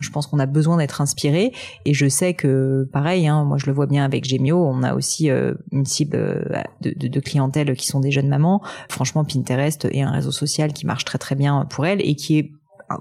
je 0.00 0.10
pense 0.10 0.26
qu'on 0.26 0.38
a 0.38 0.46
besoin 0.46 0.76
d'être 0.76 1.00
inspiré. 1.00 1.52
Et 1.84 1.94
je 1.94 2.08
sais 2.08 2.34
que 2.34 2.88
pareil 2.92 3.28
hein, 3.28 3.44
moi 3.44 3.58
je 3.58 3.66
le 3.66 3.72
vois 3.72 3.86
bien 3.86 4.04
avec 4.04 4.24
Gemio 4.24 4.58
on 4.58 4.82
a 4.82 4.94
aussi 4.94 5.30
euh, 5.30 5.54
une 5.72 5.84
cible 5.84 6.16
euh, 6.16 6.62
de, 6.80 6.92
de, 6.96 7.08
de, 7.08 7.20
clientèle 7.20 7.74
qui 7.76 7.86
sont 7.86 8.00
des 8.00 8.10
jeunes 8.10 8.28
mamans. 8.28 8.62
Franchement 8.88 9.24
Pinterest 9.24 9.86
est 9.90 10.02
un 10.02 10.10
réseau 10.10 10.32
social 10.32 10.72
qui 10.72 10.86
marche 10.86 11.04
très 11.04 11.18
très 11.18 11.34
bien 11.34 11.66
pour 11.70 11.86
elles 11.86 12.00
et 12.00 12.16
qui 12.16 12.38
est 12.38 12.50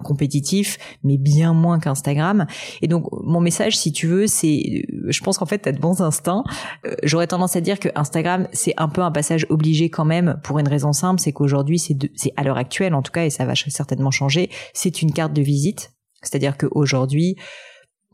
compétitif, 0.04 0.78
mais 1.04 1.18
bien 1.18 1.54
moins 1.54 1.80
qu'Instagram. 1.80 2.46
Et 2.82 2.88
donc 2.88 3.08
mon 3.24 3.40
message, 3.40 3.78
si 3.78 3.92
tu 3.92 4.08
veux, 4.08 4.28
c'est, 4.28 4.86
je 5.08 5.24
pense 5.24 5.38
qu'en 5.38 5.46
fait, 5.46 5.60
tu 5.60 5.70
as 5.70 5.72
de 5.72 5.80
bons 5.80 6.02
instincts. 6.02 6.44
Euh, 6.86 6.96
j'aurais 7.04 7.28
tendance 7.28 7.56
à 7.56 7.62
dire 7.62 7.80
que 7.80 7.90
Instagram, 7.96 8.48
c'est 8.52 8.74
un 8.78 8.90
peu 8.90 9.02
un 9.02 9.12
passage 9.12 9.46
obligé 9.50 9.90
quand 9.90 10.06
même, 10.06 10.40
pour 10.44 10.60
une 10.60 10.68
raison 10.68 10.94
simple, 10.94 11.20
c'est 11.20 11.32
qu'aujourd'hui, 11.32 11.80
c'est, 11.80 11.98
à 12.38 12.44
l'heure 12.44 12.58
actuelle 12.58 12.94
en 12.94 13.02
tout 13.02 13.12
cas, 13.12 13.26
et 13.26 13.30
ça 13.30 13.46
va 13.46 13.54
certainement 13.56 14.12
changer, 14.12 14.50
c'est 14.74 15.02
une 15.02 15.12
carte 15.12 15.34
de 15.34 15.42
visite. 15.42 15.92
C'est-à-dire 16.22 16.58
qu'aujourd'hui, 16.58 17.36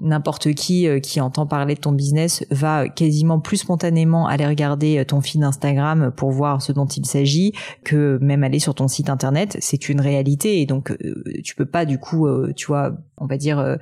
n'importe 0.02 0.54
qui 0.54 0.88
euh, 0.88 1.00
qui 1.00 1.20
entend 1.22 1.46
parler 1.46 1.76
de 1.76 1.80
ton 1.80 1.92
business 1.92 2.46
va 2.52 2.88
quasiment 2.88 3.40
plus 3.40 3.58
spontanément 3.58 4.28
aller 4.28 4.46
regarder 4.46 5.00
euh, 5.00 5.04
ton 5.04 5.22
feed 5.22 5.44
Instagram 5.44 6.12
pour 6.16 6.32
voir 6.32 6.62
ce 6.62 6.72
dont 6.72 6.86
il 6.86 7.06
s'agit 7.06 7.54
que 7.84 8.18
même 8.22 8.44
aller 8.44 8.60
sur 8.60 8.76
ton 8.76 8.88
site 8.88 9.10
internet. 9.10 9.58
C'est 9.60 9.90
une 9.90 10.02
réalité 10.02 10.62
et 10.62 10.66
donc 10.66 10.92
euh, 10.92 11.24
tu 11.44 11.56
peux 11.56 11.66
pas 11.66 11.86
du 11.86 11.98
coup, 12.00 12.28
tu 12.56 12.68
vois, 12.68 12.94
on 13.18 13.26
va 13.26 13.38
dire 13.38 13.78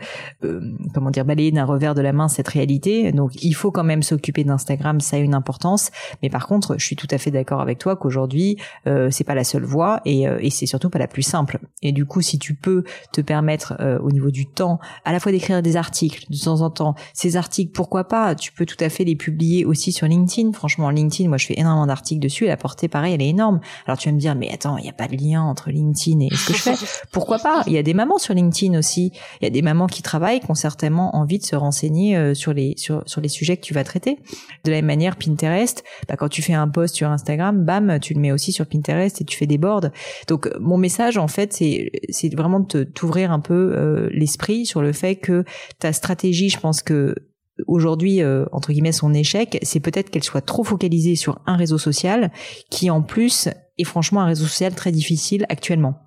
comment 0.93 1.11
dire 1.11 1.25
balayer 1.25 1.51
d'un 1.51 1.65
revers 1.65 1.95
de 1.95 2.01
la 2.01 2.13
main 2.13 2.27
cette 2.27 2.47
réalité. 2.47 3.11
Donc 3.11 3.43
il 3.43 3.53
faut 3.53 3.71
quand 3.71 3.83
même 3.83 4.03
s'occuper 4.03 4.43
d'Instagram, 4.43 4.99
ça 4.99 5.17
a 5.17 5.19
une 5.19 5.33
importance. 5.33 5.91
Mais 6.21 6.29
par 6.29 6.47
contre, 6.47 6.75
je 6.77 6.85
suis 6.85 6.95
tout 6.95 7.07
à 7.11 7.17
fait 7.17 7.31
d'accord 7.31 7.61
avec 7.61 7.77
toi 7.79 7.95
qu'aujourd'hui 7.95 8.57
c'est 8.85 9.23
pas 9.23 9.35
la 9.35 9.43
seule 9.43 9.63
voie 9.63 10.01
et, 10.05 10.23
et 10.39 10.49
c'est 10.49 10.65
surtout 10.65 10.89
pas 10.89 10.99
la 10.99 11.07
plus 11.07 11.21
simple. 11.23 11.59
Et 11.81 11.91
du 11.91 12.05
coup, 12.05 12.21
si 12.21 12.39
tu 12.39 12.53
peux 12.53 12.83
te 13.11 13.21
permettre 13.21 13.77
au 14.01 14.11
niveau 14.11 14.31
du 14.31 14.47
temps 14.47 14.79
à 15.05 15.11
la 15.11 15.19
fois 15.19 15.31
d'écrire 15.31 15.61
des 15.61 15.77
articles 15.77 16.06
de 16.09 16.37
temps 16.37 16.61
en 16.61 16.69
temps. 16.69 16.95
Ces 17.13 17.37
articles, 17.37 17.71
pourquoi 17.71 18.07
pas? 18.07 18.35
Tu 18.35 18.51
peux 18.51 18.65
tout 18.65 18.77
à 18.79 18.89
fait 18.89 19.03
les 19.03 19.15
publier 19.15 19.65
aussi 19.65 19.91
sur 19.91 20.07
LinkedIn. 20.07 20.53
Franchement, 20.53 20.89
LinkedIn, 20.89 21.29
moi, 21.29 21.37
je 21.37 21.47
fais 21.47 21.59
énormément 21.59 21.87
d'articles 21.87 22.21
dessus 22.21 22.45
et 22.45 22.47
la 22.47 22.57
portée, 22.57 22.87
pareil, 22.87 23.13
elle 23.13 23.21
est 23.21 23.29
énorme. 23.29 23.59
Alors 23.85 23.97
tu 23.97 24.09
vas 24.09 24.13
me 24.13 24.19
dire, 24.19 24.35
mais 24.35 24.51
attends, 24.51 24.77
il 24.77 24.83
n'y 24.83 24.89
a 24.89 24.93
pas 24.93 25.07
de 25.07 25.15
lien 25.15 25.43
entre 25.43 25.69
LinkedIn 25.69 26.19
et 26.19 26.29
ce 26.33 26.47
que 26.47 26.53
je 26.53 26.61
fais? 26.61 26.75
Pourquoi 27.11 27.39
pas? 27.39 27.63
Il 27.67 27.73
y 27.73 27.77
a 27.77 27.83
des 27.83 27.93
mamans 27.93 28.17
sur 28.17 28.33
LinkedIn 28.33 28.77
aussi. 28.77 29.11
Il 29.41 29.45
y 29.45 29.47
a 29.47 29.49
des 29.49 29.61
mamans 29.61 29.87
qui 29.87 30.01
travaillent, 30.01 30.39
qui 30.39 30.49
ont 30.49 30.55
certainement 30.55 31.15
envie 31.15 31.39
de 31.39 31.43
se 31.43 31.55
renseigner 31.55 32.17
euh, 32.17 32.33
sur 32.33 32.53
les 32.53 32.73
sur 32.77 33.03
sur 33.05 33.21
les 33.21 33.29
sujets 33.29 33.57
que 33.57 33.63
tu 33.63 33.73
vas 33.73 33.83
traiter. 33.83 34.19
De 34.63 34.71
la 34.71 34.77
même 34.77 34.85
manière, 34.85 35.15
Pinterest, 35.15 35.83
bah, 36.07 36.15
quand 36.17 36.29
tu 36.29 36.41
fais 36.41 36.53
un 36.53 36.67
post 36.67 36.95
sur 36.95 37.09
Instagram, 37.09 37.63
bam, 37.63 37.99
tu 37.99 38.13
le 38.13 38.19
mets 38.19 38.31
aussi 38.31 38.51
sur 38.51 38.65
Pinterest 38.65 39.21
et 39.21 39.25
tu 39.25 39.37
fais 39.37 39.47
des 39.47 39.57
boards. 39.57 39.89
Donc 40.27 40.49
mon 40.59 40.77
message 40.77 41.17
en 41.17 41.27
fait, 41.27 41.53
c'est 41.53 41.91
c'est 42.09 42.33
vraiment 42.35 42.59
de 42.59 42.83
t'ouvrir 42.83 43.31
un 43.31 43.39
peu 43.39 43.73
euh, 43.75 44.09
l'esprit 44.11 44.65
sur 44.65 44.81
le 44.81 44.91
fait 44.91 45.15
que 45.15 45.43
ta 45.79 45.93
stratégie, 45.97 46.49
je 46.49 46.59
pense 46.59 46.81
que 46.81 47.15
aujourd'hui 47.67 48.21
euh, 48.21 48.45
entre 48.51 48.71
guillemets 48.71 48.91
son 48.91 49.13
échec, 49.13 49.59
c'est 49.63 49.79
peut-être 49.79 50.09
qu'elle 50.09 50.23
soit 50.23 50.41
trop 50.41 50.63
focalisée 50.63 51.15
sur 51.15 51.39
un 51.45 51.55
réseau 51.55 51.77
social 51.77 52.31
qui 52.69 52.89
en 52.89 53.01
plus 53.01 53.49
est 53.77 53.83
franchement 53.83 54.21
un 54.21 54.27
réseau 54.27 54.45
social 54.45 54.73
très 54.75 54.91
difficile 54.91 55.45
actuellement. 55.49 56.06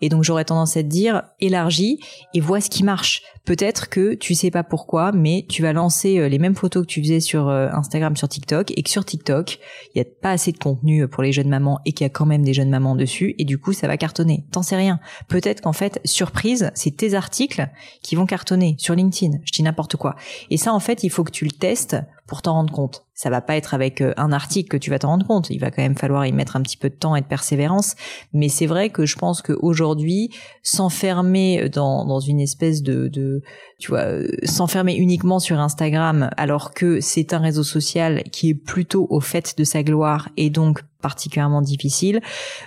Et 0.00 0.08
donc 0.08 0.24
j'aurais 0.24 0.44
tendance 0.44 0.76
à 0.76 0.82
te 0.82 0.88
dire 0.88 1.22
élargis 1.40 2.00
et 2.34 2.40
vois 2.40 2.60
ce 2.60 2.70
qui 2.70 2.84
marche. 2.84 3.22
Peut-être 3.44 3.88
que 3.88 4.12
tu 4.12 4.34
sais 4.34 4.50
pas 4.50 4.62
pourquoi, 4.62 5.10
mais 5.12 5.46
tu 5.48 5.62
vas 5.62 5.72
lancer 5.72 6.18
euh, 6.18 6.28
les 6.28 6.38
mêmes 6.38 6.54
photos 6.54 6.82
que 6.82 6.86
tu 6.86 7.00
faisais 7.00 7.20
sur 7.20 7.48
euh, 7.48 7.68
Instagram, 7.72 8.14
sur 8.14 8.28
TikTok, 8.28 8.72
et 8.76 8.82
que 8.82 8.90
sur 8.90 9.06
TikTok, 9.06 9.58
il 9.94 9.98
y 9.98 10.00
a 10.02 10.04
pas 10.04 10.32
assez 10.32 10.52
de 10.52 10.58
contenu 10.58 11.02
euh, 11.02 11.08
pour 11.08 11.22
les 11.22 11.32
jeunes 11.32 11.48
mamans 11.48 11.80
et 11.86 11.92
qu'il 11.92 12.04
y 12.04 12.06
a 12.06 12.10
quand 12.10 12.26
même 12.26 12.42
des 12.42 12.52
jeunes 12.52 12.68
mamans 12.68 12.94
dessus, 12.94 13.34
et 13.38 13.46
du 13.46 13.56
coup 13.58 13.72
ça 13.72 13.86
va 13.86 13.96
cartonner. 13.96 14.44
T'en 14.52 14.62
sais 14.62 14.76
rien. 14.76 15.00
Peut-être 15.28 15.62
qu'en 15.62 15.72
fait, 15.72 15.98
surprise, 16.04 16.70
c'est 16.74 16.94
tes 16.94 17.14
articles 17.14 17.68
qui 18.02 18.16
vont 18.16 18.26
cartonner 18.26 18.76
sur 18.78 18.94
LinkedIn. 18.94 19.38
Je 19.44 19.52
dis 19.52 19.62
n'importe 19.62 19.96
quoi. 19.96 20.14
Et 20.50 20.58
ça 20.58 20.74
en 20.74 20.80
fait, 20.80 21.02
il 21.02 21.08
faut 21.08 21.24
que 21.24 21.32
tu 21.32 21.46
le 21.46 21.52
testes 21.52 21.96
pour 22.28 22.42
t'en 22.42 22.52
rendre 22.52 22.72
compte. 22.72 23.06
Ça 23.14 23.30
va 23.30 23.40
pas 23.40 23.56
être 23.56 23.74
avec 23.74 24.00
euh, 24.00 24.12
un 24.18 24.30
article 24.30 24.68
que 24.68 24.76
tu 24.76 24.90
vas 24.90 25.00
t'en 25.00 25.08
rendre 25.08 25.26
compte. 25.26 25.50
Il 25.50 25.58
va 25.58 25.72
quand 25.72 25.82
même 25.82 25.96
falloir 25.96 26.24
y 26.26 26.32
mettre 26.32 26.54
un 26.54 26.62
petit 26.62 26.76
peu 26.76 26.90
de 26.90 26.94
temps 26.94 27.16
et 27.16 27.22
de 27.22 27.26
persévérance. 27.26 27.96
Mais 28.32 28.48
c'est 28.48 28.66
vrai 28.66 28.90
que 28.90 29.06
je 29.06 29.16
pense 29.16 29.42
qu'aujourd'hui, 29.42 30.30
s'enfermer 30.62 31.68
dans, 31.70 32.04
dans 32.04 32.20
une 32.20 32.38
espèce 32.38 32.82
de, 32.82 33.08
de 33.08 33.42
tu 33.78 33.92
vois, 33.92 34.00
euh, 34.00 34.26
s'enfermer 34.42 34.96
uniquement 34.96 35.38
sur 35.38 35.60
Instagram 35.60 36.30
alors 36.36 36.74
que 36.74 37.00
c'est 37.00 37.32
un 37.32 37.38
réseau 37.38 37.62
social 37.62 38.24
qui 38.24 38.50
est 38.50 38.54
plutôt 38.54 39.06
au 39.08 39.20
fait 39.20 39.56
de 39.56 39.62
sa 39.62 39.84
gloire 39.84 40.28
et 40.36 40.50
donc 40.50 40.82
particulièrement 41.00 41.62
difficile 41.62 42.20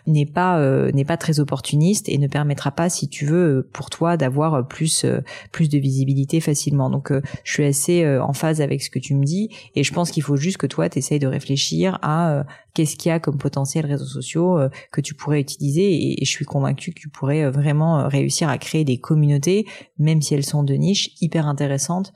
n'est 0.07 0.25
pas 0.25 0.57
euh, 0.59 0.89
n'est 0.93 1.03
pas 1.03 1.17
très 1.17 1.41
opportuniste 1.41 2.07
et 2.07 2.17
ne 2.17 2.27
permettra 2.27 2.71
pas 2.71 2.89
si 2.89 3.09
tu 3.09 3.25
veux 3.25 3.57
euh, 3.57 3.69
pour 3.73 3.89
toi 3.89 4.15
d'avoir 4.15 4.65
plus 4.65 5.05
plus 5.51 5.67
de 5.67 5.77
visibilité 5.77 6.39
facilement. 6.39 6.89
Donc 6.89 7.11
je 7.43 7.51
suis 7.51 7.65
assez 7.65 8.07
en 8.19 8.31
phase 8.31 8.61
avec 8.61 8.81
ce 8.81 8.89
que 8.89 8.99
tu 8.99 9.13
me 9.13 9.25
dis 9.25 9.49
et 9.75 9.83
je 9.83 9.91
pense 9.91 10.11
qu'il 10.11 10.23
faut 10.23 10.37
juste 10.37 10.57
que 10.57 10.67
toi 10.67 10.87
tu 10.87 10.99
essayes 10.99 11.19
de 11.19 11.27
réfléchir 11.27 11.99
à 12.03 12.45
qu'est-ce 12.73 12.95
qu'il 12.95 13.09
y 13.09 13.13
a 13.13 13.19
comme 13.19 13.37
potentiel 13.37 13.85
réseaux 13.85 14.05
sociaux 14.05 14.59
que 14.91 15.01
tu 15.01 15.13
pourrais 15.13 15.41
utiliser 15.41 16.21
et, 16.21 16.25
je 16.25 16.29
suis 16.29 16.45
convaincue 16.45 16.91
que 16.91 16.99
tu 16.99 17.09
pourrais 17.09 17.49
vraiment 17.49 18.07
réussir 18.07 18.49
à 18.49 18.57
créer 18.57 18.83
des 18.83 18.99
communautés 18.99 19.65
même 19.97 20.21
si 20.21 20.33
elles 20.33 20.45
sont 20.45 20.63
de 20.63 20.73
niche 20.73 21.11
hyper 21.19 21.47
intéressantes 21.47 22.13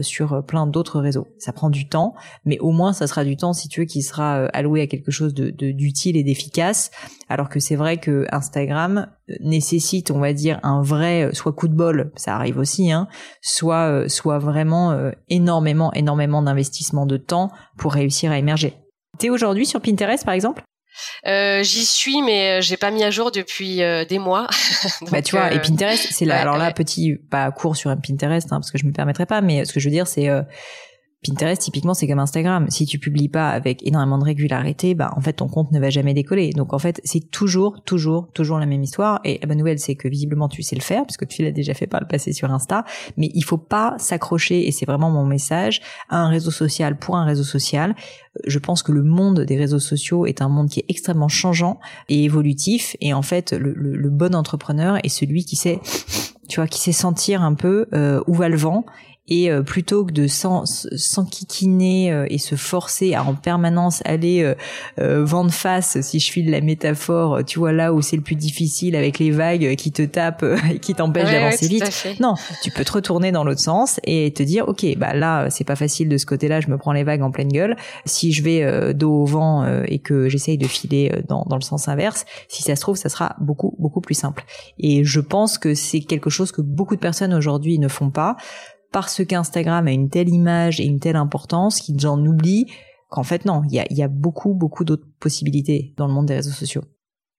sur 0.00 0.44
plein 0.46 0.66
d'autres 0.66 1.00
réseaux 1.00 1.26
ça 1.38 1.52
prend 1.52 1.70
du 1.70 1.88
temps 1.88 2.14
mais 2.44 2.58
au 2.58 2.70
moins 2.70 2.92
ça 2.92 3.06
sera 3.06 3.24
du 3.24 3.36
temps 3.36 3.52
si 3.52 3.68
tu 3.68 3.80
veux 3.80 3.86
qui 3.86 4.02
sera 4.02 4.46
alloué 4.46 4.80
à 4.82 4.86
quelque 4.86 5.10
chose 5.10 5.34
de 5.34 5.50
d'utile 5.50 6.16
et 6.16 6.24
d'efficace. 6.24 6.90
Alors 7.28 7.48
que 7.48 7.60
c'est 7.60 7.76
vrai 7.76 7.98
que 7.98 8.26
Instagram 8.32 9.08
euh, 9.30 9.34
nécessite, 9.40 10.10
on 10.10 10.18
va 10.18 10.32
dire, 10.32 10.58
un 10.62 10.82
vrai 10.82 11.24
euh, 11.24 11.32
soit 11.32 11.52
coup 11.52 11.68
de 11.68 11.74
bol, 11.74 12.12
ça 12.16 12.34
arrive 12.34 12.58
aussi, 12.58 12.90
hein, 12.90 13.08
soit 13.40 13.88
euh, 13.88 14.08
soit 14.08 14.38
vraiment 14.38 15.10
énormément 15.28 15.92
énormément 15.92 16.42
d'investissement 16.42 17.06
de 17.06 17.16
temps 17.16 17.50
pour 17.76 17.92
réussir 17.92 18.30
à 18.30 18.38
émerger. 18.38 18.74
T'es 19.20 19.30
aujourd'hui 19.30 19.66
sur 19.66 19.80
Pinterest 19.80 20.24
par 20.24 20.34
exemple? 20.34 20.62
J'y 21.24 21.86
suis, 21.86 22.20
mais 22.22 22.60
j'ai 22.60 22.76
pas 22.76 22.90
mis 22.90 23.04
à 23.04 23.10
jour 23.10 23.30
depuis 23.30 23.76
des 23.76 24.18
mois. 24.18 24.48
bah 25.12 25.22
tu 25.22 25.36
vois, 25.36 25.52
et 25.52 25.60
Pinterest, 25.60 26.08
c'est 26.10 26.24
là. 26.24 26.40
alors 26.40 26.58
là, 26.58 26.72
petit, 26.72 27.16
pas 27.30 27.50
court 27.52 27.76
sur 27.76 27.90
un 27.90 27.96
Pinterest, 27.96 28.46
hein, 28.52 28.56
parce 28.56 28.70
que 28.70 28.78
je 28.78 28.84
me 28.84 28.92
permettrai 28.92 29.26
pas, 29.26 29.40
mais 29.40 29.64
ce 29.64 29.72
que 29.72 29.80
je 29.80 29.88
veux 29.88 29.92
dire, 29.92 30.08
c'est 30.08 30.28
Pinterest, 31.22 31.60
typiquement, 31.60 31.92
c'est 31.92 32.08
comme 32.08 32.18
Instagram. 32.18 32.66
Si 32.70 32.86
tu 32.86 32.98
publies 32.98 33.28
pas 33.28 33.50
avec 33.50 33.86
énormément 33.86 34.16
de 34.16 34.24
régularité, 34.24 34.94
bah, 34.94 35.12
en 35.16 35.20
fait, 35.20 35.34
ton 35.34 35.48
compte 35.48 35.70
ne 35.70 35.78
va 35.78 35.90
jamais 35.90 36.14
décoller. 36.14 36.50
Donc, 36.50 36.72
en 36.72 36.78
fait, 36.78 36.98
c'est 37.04 37.30
toujours, 37.30 37.82
toujours, 37.84 38.30
toujours 38.32 38.58
la 38.58 38.64
même 38.64 38.82
histoire. 38.82 39.20
Et 39.24 39.38
la 39.42 39.46
bonne 39.46 39.58
nouvelle, 39.58 39.78
c'est 39.78 39.96
que 39.96 40.08
visiblement, 40.08 40.48
tu 40.48 40.62
sais 40.62 40.76
le 40.76 40.80
faire, 40.80 41.04
puisque 41.04 41.26
tu 41.26 41.42
l'as 41.42 41.52
déjà 41.52 41.74
fait 41.74 41.86
par 41.86 42.00
le 42.00 42.06
passé 42.06 42.32
sur 42.32 42.50
Insta. 42.50 42.86
Mais 43.18 43.30
il 43.34 43.44
faut 43.44 43.58
pas 43.58 43.96
s'accrocher, 43.98 44.66
et 44.66 44.72
c'est 44.72 44.86
vraiment 44.86 45.10
mon 45.10 45.26
message, 45.26 45.82
à 46.08 46.16
un 46.16 46.28
réseau 46.28 46.50
social 46.50 46.98
pour 46.98 47.16
un 47.16 47.26
réseau 47.26 47.44
social. 47.44 47.94
Je 48.46 48.58
pense 48.58 48.82
que 48.82 48.92
le 48.92 49.02
monde 49.02 49.40
des 49.40 49.58
réseaux 49.58 49.78
sociaux 49.78 50.24
est 50.24 50.40
un 50.40 50.48
monde 50.48 50.70
qui 50.70 50.80
est 50.80 50.86
extrêmement 50.88 51.28
changeant 51.28 51.80
et 52.08 52.24
évolutif. 52.24 52.96
Et 53.02 53.12
en 53.12 53.22
fait, 53.22 53.52
le, 53.52 53.74
le, 53.74 54.10
bon 54.10 54.34
entrepreneur 54.34 54.98
est 55.04 55.08
celui 55.10 55.44
qui 55.44 55.56
sait, 55.56 55.80
tu 56.48 56.60
vois, 56.60 56.66
qui 56.66 56.80
sait 56.80 56.92
sentir 56.92 57.42
un 57.42 57.54
peu 57.54 57.88
euh, 57.92 58.22
où 58.26 58.32
va 58.34 58.48
le 58.48 58.56
vent 58.56 58.86
et 59.28 59.50
euh, 59.50 59.62
plutôt 59.62 60.04
que 60.04 60.12
de 60.12 60.26
s'enquiquiner 60.26 62.12
euh, 62.12 62.26
et 62.28 62.38
se 62.38 62.56
forcer 62.56 63.14
à 63.14 63.24
en 63.24 63.34
permanence 63.34 64.02
aller 64.04 64.42
euh, 64.42 64.54
euh, 64.98 65.24
vent 65.24 65.48
face, 65.48 66.00
si 66.00 66.18
je 66.18 66.32
file 66.32 66.50
la 66.50 66.60
métaphore, 66.60 67.44
tu 67.44 67.58
vois 67.58 67.72
là 67.72 67.94
où 67.94 68.02
c'est 68.02 68.16
le 68.16 68.22
plus 68.22 68.34
difficile 68.34 68.96
avec 68.96 69.18
les 69.18 69.30
vagues 69.30 69.76
qui 69.76 69.92
te 69.92 70.02
tapent 70.02 70.44
et 70.70 70.78
qui 70.80 70.94
t'empêchent 70.94 71.30
d'avancer 71.30 71.68
vite. 71.68 71.84
Non, 72.20 72.34
tu 72.62 72.70
peux 72.70 72.84
te 72.84 72.92
retourner 72.92 73.30
dans 73.32 73.44
l'autre 73.44 73.60
sens 73.60 74.00
et 74.04 74.32
te 74.32 74.42
dire 74.42 74.68
ok 74.68 74.84
bah 74.96 75.14
là 75.14 75.48
c'est 75.50 75.64
pas 75.64 75.76
facile 75.76 76.08
de 76.08 76.18
ce 76.18 76.26
côté-là, 76.26 76.60
je 76.60 76.68
me 76.68 76.76
prends 76.76 76.92
les 76.92 77.04
vagues 77.04 77.22
en 77.22 77.30
pleine 77.30 77.48
gueule. 77.48 77.76
Si 78.04 78.32
je 78.32 78.42
vais 78.42 78.94
dos 78.94 79.22
au 79.22 79.24
vent 79.24 79.82
et 79.84 80.00
que 80.00 80.28
j'essaye 80.28 80.58
de 80.58 80.66
filer 80.66 81.12
dans, 81.28 81.44
dans 81.48 81.56
le 81.56 81.62
sens 81.62 81.88
inverse, 81.88 82.24
si 82.48 82.62
ça 82.62 82.74
se 82.74 82.80
trouve 82.80 82.96
ça 82.96 83.08
sera 83.08 83.36
beaucoup 83.40 83.76
beaucoup 83.78 84.00
plus 84.00 84.14
simple. 84.14 84.44
Et 84.78 85.04
je 85.04 85.20
pense 85.20 85.58
que 85.58 85.74
c'est 85.74 86.00
quelque 86.00 86.30
chose 86.30 86.50
que 86.52 86.60
beaucoup 86.60 86.96
de 86.96 87.00
personnes 87.00 87.32
aujourd'hui 87.32 87.78
ne 87.78 87.88
font 87.88 88.10
pas 88.10 88.36
parce 88.92 89.24
qu'Instagram 89.24 89.86
a 89.86 89.92
une 89.92 90.10
telle 90.10 90.28
image 90.28 90.80
et 90.80 90.84
une 90.84 91.00
telle 91.00 91.16
importance 91.16 91.80
qu'ils 91.80 92.06
en 92.06 92.18
oublient 92.24 92.66
qu'en 93.08 93.22
fait 93.22 93.44
non, 93.44 93.62
il 93.68 93.74
y 93.74 93.80
a, 93.80 93.86
y 93.90 94.02
a 94.02 94.08
beaucoup 94.08 94.54
beaucoup 94.54 94.84
d'autres 94.84 95.06
possibilités 95.18 95.94
dans 95.96 96.06
le 96.06 96.12
monde 96.12 96.26
des 96.26 96.34
réseaux 96.34 96.52
sociaux. 96.52 96.82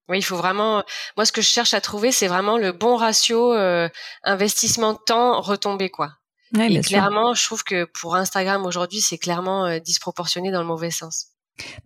Oui, 0.10 0.18
il 0.18 0.24
faut 0.24 0.36
vraiment. 0.36 0.84
Moi, 1.16 1.26
ce 1.26 1.32
que 1.32 1.42
je 1.42 1.48
cherche 1.48 1.74
à 1.74 1.80
trouver, 1.80 2.12
c'est 2.12 2.28
vraiment 2.28 2.58
le 2.58 2.74
bon 2.74 2.98
ratio 2.98 3.54
euh, 3.54 3.88
investissement 4.24 4.94
temps 4.94 5.40
retombé 5.40 5.90
quoi. 5.90 6.12
et 6.60 6.82
clairement, 6.82 7.34
je 7.34 7.46
trouve 7.46 7.64
que 7.64 7.86
pour 7.86 8.16
Instagram 8.16 8.66
aujourd'hui, 8.66 9.00
c'est 9.00 9.18
clairement 9.18 9.66
euh, 9.66 9.80
disproportionné 9.80 10.52
dans 10.52 10.62
le 10.62 10.68
mauvais 10.68 10.92
sens. 10.92 11.28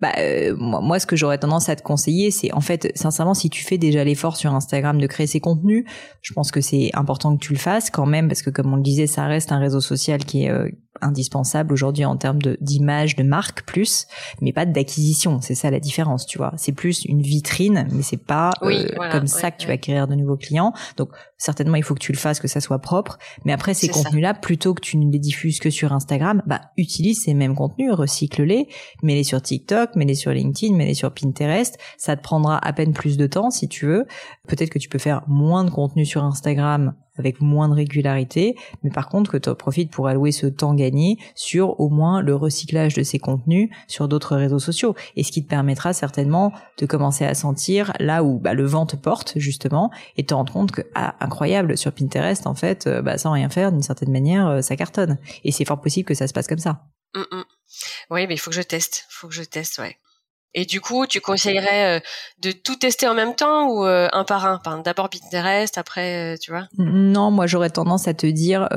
Bah 0.02 0.12
euh, 0.20 0.56
moi, 0.58 1.00
ce 1.00 1.06
que 1.06 1.16
j'aurais 1.16 1.38
tendance 1.38 1.70
à 1.70 1.76
te 1.76 1.84
conseiller, 1.84 2.32
c'est 2.32 2.54
en 2.54 2.62
fait 2.62 2.92
sincèrement 2.96 3.34
si 3.34 3.50
tu 3.50 3.64
fais 3.64 3.78
déjà 3.78 4.04
l'effort 4.04 4.38
sur 4.38 4.54
Instagram 4.54 5.00
de 5.00 5.08
créer 5.08 5.28
ces 5.28 5.40
contenus, 5.40 5.86
je 6.22 6.34
pense 6.34 6.52
que 6.52 6.62
c'est 6.62 6.92
important 6.94 7.36
que 7.36 7.42
tu 7.42 7.54
le 7.54 7.60
fasses 7.60 7.90
quand 7.90 8.06
même 8.06 8.28
parce 8.28 8.42
que 8.42 8.50
comme 8.50 8.72
on 8.72 8.78
le 8.78 8.84
disait, 8.84 9.08
ça 9.08 9.26
reste 9.26 9.52
un 9.52 9.60
réseau 9.60 9.82
social 9.82 10.24
qui 10.24 10.46
est 10.46 10.50
euh, 10.50 10.70
indispensable 11.02 11.74
aujourd'hui 11.74 12.06
en 12.06 12.16
termes 12.16 12.42
de 12.42 12.58
d'image, 12.62 13.16
de 13.16 13.24
marque 13.24 13.64
plus, 13.64 14.08
mais 14.42 14.54
pas 14.54 14.66
d'acquisition. 14.66 15.42
C'est 15.42 15.56
ça 15.56 15.70
la 15.72 15.80
différence, 15.80 16.26
tu 16.26 16.38
vois. 16.38 16.54
C'est 16.58 16.72
plus 16.72 17.04
une 17.06 17.22
vitrine, 17.22 17.88
mais 17.92 18.02
c'est 18.02 18.24
pas 18.24 18.52
euh, 18.64 18.88
comme 19.12 19.28
ça 19.28 19.52
que 19.52 19.58
tu 19.58 19.68
vas 19.68 19.74
acquérir 19.74 20.08
de 20.08 20.16
nouveaux 20.16 20.38
clients. 20.38 20.74
Donc 20.98 21.10
certainement 21.38 21.75
il 21.75 21.84
faut 21.84 21.94
que 21.94 22.00
tu 22.00 22.12
le 22.12 22.18
fasses, 22.18 22.39
que 22.39 22.48
ça 22.48 22.62
soit 22.62 22.80
propre. 22.80 23.18
Mais 23.44 23.54
après 23.54 23.74
ces 23.74 23.88
contenus-là, 23.88 24.34
plutôt 24.34 24.74
que 24.74 24.82
tu 24.82 24.98
ne 24.98 25.12
les 25.12 25.20
diffuses 25.20 25.60
que 25.60 25.70
sur 25.70 25.94
Instagram, 25.94 26.42
bah 26.46 26.62
utilise 26.77 27.24
ces 27.24 27.34
mêmes 27.34 27.56
contenus, 27.56 27.92
recycle-les, 27.92 28.68
mets-les 29.04 29.24
sur 29.24 29.42
TikTok, 29.42 29.96
mets-les 29.96 30.15
sur 30.15 30.32
LinkedIn, 30.32 30.75
mets-les 30.75 30.94
sur 30.94 31.13
Pinterest. 31.13 31.77
Ça 31.98 32.15
te 32.15 32.22
prendra 32.22 32.58
à 32.58 32.74
peine 32.74 32.94
plus 32.94 33.18
de 33.18 33.27
temps 33.27 33.50
si 33.50 33.68
tu 33.68 33.86
veux. 33.86 34.06
Peut-être 34.48 34.70
que 34.70 34.80
tu 34.80 34.89
peux 34.89 35.00
faire 35.00 35.24
moins 35.27 35.63
de 35.63 35.70
contenu 35.70 36.06
sur 36.06 36.24
Instagram 36.24 36.94
avec 37.18 37.42
moins 37.42 37.70
de 37.70 37.74
régularité, 37.74 38.56
mais 38.84 38.90
par 38.90 39.10
contre 39.10 39.32
que 39.32 39.38
tu 39.38 39.54
profites 39.56 39.92
pour 39.92 40.08
allouer 40.08 40.32
ce 40.32 40.48
temps 40.48 40.74
gagné 40.74 41.18
sur 41.36 41.80
au 41.80 41.90
moins 41.90 42.22
le 42.22 42.36
recyclage 42.36 42.94
de 42.94 43.04
ces 43.04 43.20
contenus 43.20 43.70
sur 43.88 44.08
d'autres 44.08 44.36
réseaux 44.36 44.60
sociaux. 44.60 44.96
Et 45.16 45.24
ce 45.24 45.32
qui 45.32 45.44
te 45.44 45.50
permettra 45.50 45.94
certainement 45.94 46.52
de 46.78 46.86
commencer 46.86 47.26
à 47.26 47.34
sentir 47.34 47.94
là 48.00 48.24
où 48.24 48.40
bah, 48.40 48.54
le 48.54 48.66
vent 48.66 48.86
te 48.86 48.96
porte 48.96 49.34
justement 49.38 49.92
et 50.18 50.26
te 50.26 50.34
rendre 50.34 50.52
compte 50.52 50.72
que 50.72 50.82
ah, 50.96 51.16
incroyable 51.20 51.78
sur 51.78 51.92
Pinterest 51.92 52.48
en 52.48 52.56
fait, 52.56 52.88
euh, 52.88 53.02
bah, 53.02 53.18
sans 53.18 53.32
rien 53.32 53.50
faire 53.50 53.72
d'une 53.72 53.84
certaine 53.84 54.12
manière, 54.12 54.48
euh, 54.48 54.62
ça 54.62 54.76
cartonne. 54.76 55.18
Et 55.44 55.52
c'est 55.52 55.66
fort 55.66 55.82
possible 55.82 56.08
que 56.08 56.14
ça 56.14 56.28
se 56.28 56.34
passe 56.34 56.48
comme 56.48 56.60
ça. 56.60 56.84
Mm, 57.16 57.38
mm. 57.38 57.44
Oui, 58.12 58.28
mais 58.28 58.36
il 58.36 58.38
faut 58.38 58.52
que 58.52 58.56
je 58.56 58.62
teste. 58.62 59.06
Faut 59.10 59.28
que 59.28 59.34
je 59.34 59.44
teste, 59.44 59.80
ouais. 59.80 59.98
Et 60.58 60.66
du 60.66 60.80
coup, 60.80 61.06
tu 61.06 61.20
conseillerais 61.20 61.98
euh, 61.98 62.00
de 62.42 62.52
tout 62.54 62.78
tester 62.78 63.08
en 63.08 63.14
même 63.14 63.36
temps 63.36 63.68
ou 63.68 63.86
euh, 63.86 64.08
un 64.14 64.24
par 64.24 64.46
un? 64.46 64.62
D'abord 64.84 65.10
Pinterest, 65.10 65.78
après, 65.78 66.34
euh, 66.34 66.38
tu 66.42 66.50
vois? 66.50 66.68
Non, 66.78 67.30
moi 67.30 67.46
j'aurais 67.46 67.70
tendance 67.70 68.08
à 68.08 68.14
te 68.14 68.26
dire, 68.26 68.70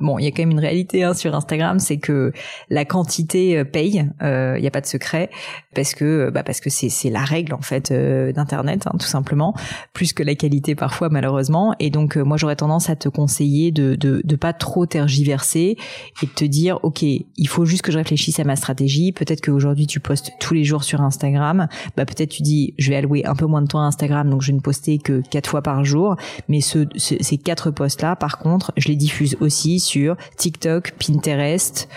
bon, 0.00 0.18
il 0.18 0.24
y 0.24 0.26
a 0.26 0.30
quand 0.32 0.42
même 0.42 0.50
une 0.50 0.58
réalité 0.58 1.04
hein, 1.04 1.14
sur 1.14 1.34
Instagram, 1.34 1.78
c'est 1.78 1.98
que 1.98 2.32
la 2.68 2.84
quantité 2.84 3.64
paye, 3.64 4.10
il 4.20 4.60
n'y 4.60 4.66
a 4.66 4.70
pas 4.72 4.80
de 4.80 4.86
secret, 4.86 5.30
parce 5.74 5.94
que 5.94 6.30
bah, 6.30 6.42
parce 6.42 6.60
que 6.60 6.68
c'est 6.68 7.10
la 7.10 7.22
règle 7.22 7.54
en 7.54 7.62
fait 7.62 7.92
d'Internet, 7.92 8.86
hein, 8.86 8.96
tout 8.98 9.06
simplement, 9.06 9.54
plus 9.92 10.12
que 10.12 10.24
la 10.24 10.34
qualité 10.34 10.74
parfois 10.74 11.08
malheureusement. 11.10 11.74
Et 11.78 11.90
donc 11.90 12.16
moi 12.16 12.36
j'aurais 12.36 12.56
tendance 12.56 12.90
à 12.90 12.96
te 12.96 13.08
conseiller 13.08 13.70
de, 13.70 13.94
de 13.94 14.20
de 14.24 14.36
pas 14.36 14.52
trop 14.52 14.86
tergiverser 14.86 15.76
et 16.22 16.26
de 16.26 16.32
te 16.32 16.44
dire, 16.44 16.80
ok, 16.82 17.02
il 17.02 17.48
faut 17.48 17.64
juste 17.64 17.82
que 17.82 17.92
je 17.92 17.98
réfléchisse 17.98 18.40
à 18.40 18.44
ma 18.44 18.56
stratégie. 18.56 19.12
Peut-être 19.12 19.40
qu'aujourd'hui 19.40 19.86
tu 19.86 20.00
postes 20.00 20.32
tous 20.40 20.54
les 20.54 20.64
jours 20.64 20.82
sur 20.82 21.03
Instagram, 21.04 21.68
bah 21.96 22.04
peut-être 22.04 22.30
tu 22.30 22.42
dis 22.42 22.74
je 22.78 22.90
vais 22.90 22.96
allouer 22.96 23.24
un 23.24 23.34
peu 23.34 23.46
moins 23.46 23.62
de 23.62 23.68
temps 23.68 23.80
à 23.80 23.84
Instagram, 23.84 24.28
donc 24.30 24.42
je 24.42 24.48
vais 24.48 24.56
ne 24.56 24.60
poster 24.60 24.98
que 24.98 25.22
quatre 25.30 25.48
fois 25.48 25.62
par 25.62 25.84
jour. 25.84 26.16
Mais 26.48 26.60
ce, 26.60 26.86
ces 26.96 27.38
quatre 27.38 27.70
posts 27.70 28.02
là, 28.02 28.16
par 28.16 28.38
contre, 28.38 28.72
je 28.76 28.88
les 28.88 28.96
diffuse 28.96 29.36
aussi 29.40 29.80
sur 29.80 30.16
TikTok, 30.36 30.92
Pinterest, 30.92 31.88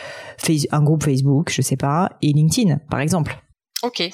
un 0.72 0.84
groupe 0.84 1.04
Facebook, 1.04 1.52
je 1.52 1.62
sais 1.62 1.78
pas, 1.78 2.12
et 2.22 2.34
LinkedIn, 2.34 2.80
par 2.90 3.00
exemple. 3.00 3.38
Ok. 3.84 4.10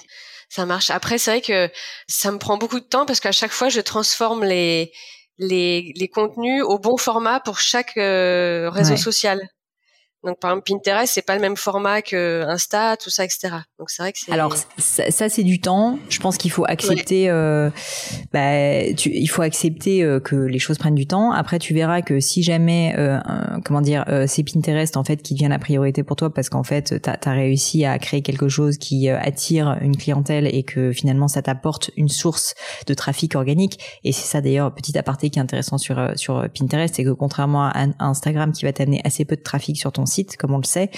Ça 0.49 0.67
marche. 0.67 0.91
Après, 0.91 1.17
c'est 1.17 1.31
vrai 1.31 1.41
que 1.41 1.71
ça 2.07 2.31
me 2.31 2.37
prend 2.37 2.57
beaucoup 2.57 2.79
de 2.79 2.85
temps 2.85 3.07
parce 3.07 3.19
qu'à 3.19 3.31
chaque 3.31 3.51
fois, 3.51 3.69
je 3.69 3.81
transforme 3.81 4.43
les, 4.43 4.91
les, 5.39 5.91
les 5.95 6.07
contenus 6.07 6.63
au 6.63 6.77
bon 6.77 6.95
format 6.95 7.39
pour 7.39 7.59
chaque 7.59 7.97
euh, 7.97 8.69
réseau 8.69 8.95
social. 8.95 9.39
Donc 10.23 10.39
par 10.39 10.51
exemple 10.51 10.71
Pinterest, 10.71 11.13
c'est 11.13 11.21
pas 11.21 11.35
le 11.35 11.41
même 11.41 11.57
format 11.57 12.01
que 12.01 12.45
Insta, 12.47 12.95
tout 12.95 13.09
ça, 13.09 13.25
etc. 13.25 13.49
Donc 13.77 13.89
c'est 13.89 14.01
vrai 14.01 14.13
que 14.13 14.19
c'est. 14.19 14.31
Alors 14.31 14.55
ça, 14.77 15.11
ça 15.11 15.27
c'est 15.27 15.43
du 15.43 15.59
temps. 15.59 15.99
Je 16.09 16.19
pense 16.19 16.37
qu'il 16.37 16.51
faut 16.51 16.65
accepter. 16.65 17.29
Euh, 17.29 17.69
bah, 18.31 18.93
tu, 18.95 19.09
il 19.09 19.27
faut 19.27 19.41
accepter 19.41 20.03
euh, 20.03 20.19
que 20.21 20.35
les 20.35 20.59
choses 20.59 20.77
prennent 20.77 20.95
du 20.95 21.07
temps. 21.07 21.31
Après, 21.31 21.59
tu 21.59 21.73
verras 21.73 22.01
que 22.01 22.21
si 22.21 22.41
jamais, 22.41 22.95
euh, 22.97 23.19
comment 23.65 23.81
dire, 23.81 24.05
euh, 24.07 24.25
c'est 24.27 24.43
Pinterest 24.43 24.95
en 24.95 25.03
fait 25.03 25.21
qui 25.21 25.33
devient 25.33 25.49
la 25.49 25.59
priorité 25.59 26.03
pour 26.03 26.15
toi 26.15 26.33
parce 26.33 26.49
qu'en 26.49 26.63
fait, 26.63 27.01
t'as 27.01 27.17
as 27.25 27.31
réussi 27.31 27.83
à 27.83 27.99
créer 27.99 28.21
quelque 28.21 28.47
chose 28.47 28.77
qui 28.77 29.09
euh, 29.09 29.19
attire 29.19 29.77
une 29.81 29.97
clientèle 29.97 30.47
et 30.47 30.63
que 30.63 30.93
finalement 30.93 31.27
ça 31.27 31.41
t'apporte 31.41 31.91
une 31.97 32.09
source 32.09 32.55
de 32.87 32.93
trafic 32.93 33.35
organique. 33.35 33.79
Et 34.05 34.13
c'est 34.13 34.25
ça 34.25 34.39
d'ailleurs 34.39 34.73
petit 34.73 34.97
aparté 34.97 35.29
qui 35.29 35.39
est 35.39 35.41
intéressant 35.41 35.77
sur 35.77 36.11
sur 36.15 36.45
Pinterest, 36.57 36.95
c'est 36.95 37.03
que 37.03 37.11
contrairement 37.11 37.65
à 37.65 37.87
Instagram 37.99 38.53
qui 38.53 38.63
va 38.63 38.71
t'amener 38.71 39.01
assez 39.03 39.25
peu 39.25 39.35
de 39.35 39.41
trafic 39.41 39.77
sur 39.77 39.91
ton 39.91 40.05
comme 40.37 40.53
on 40.53 40.57
le 40.57 40.65
sait, 40.65 40.89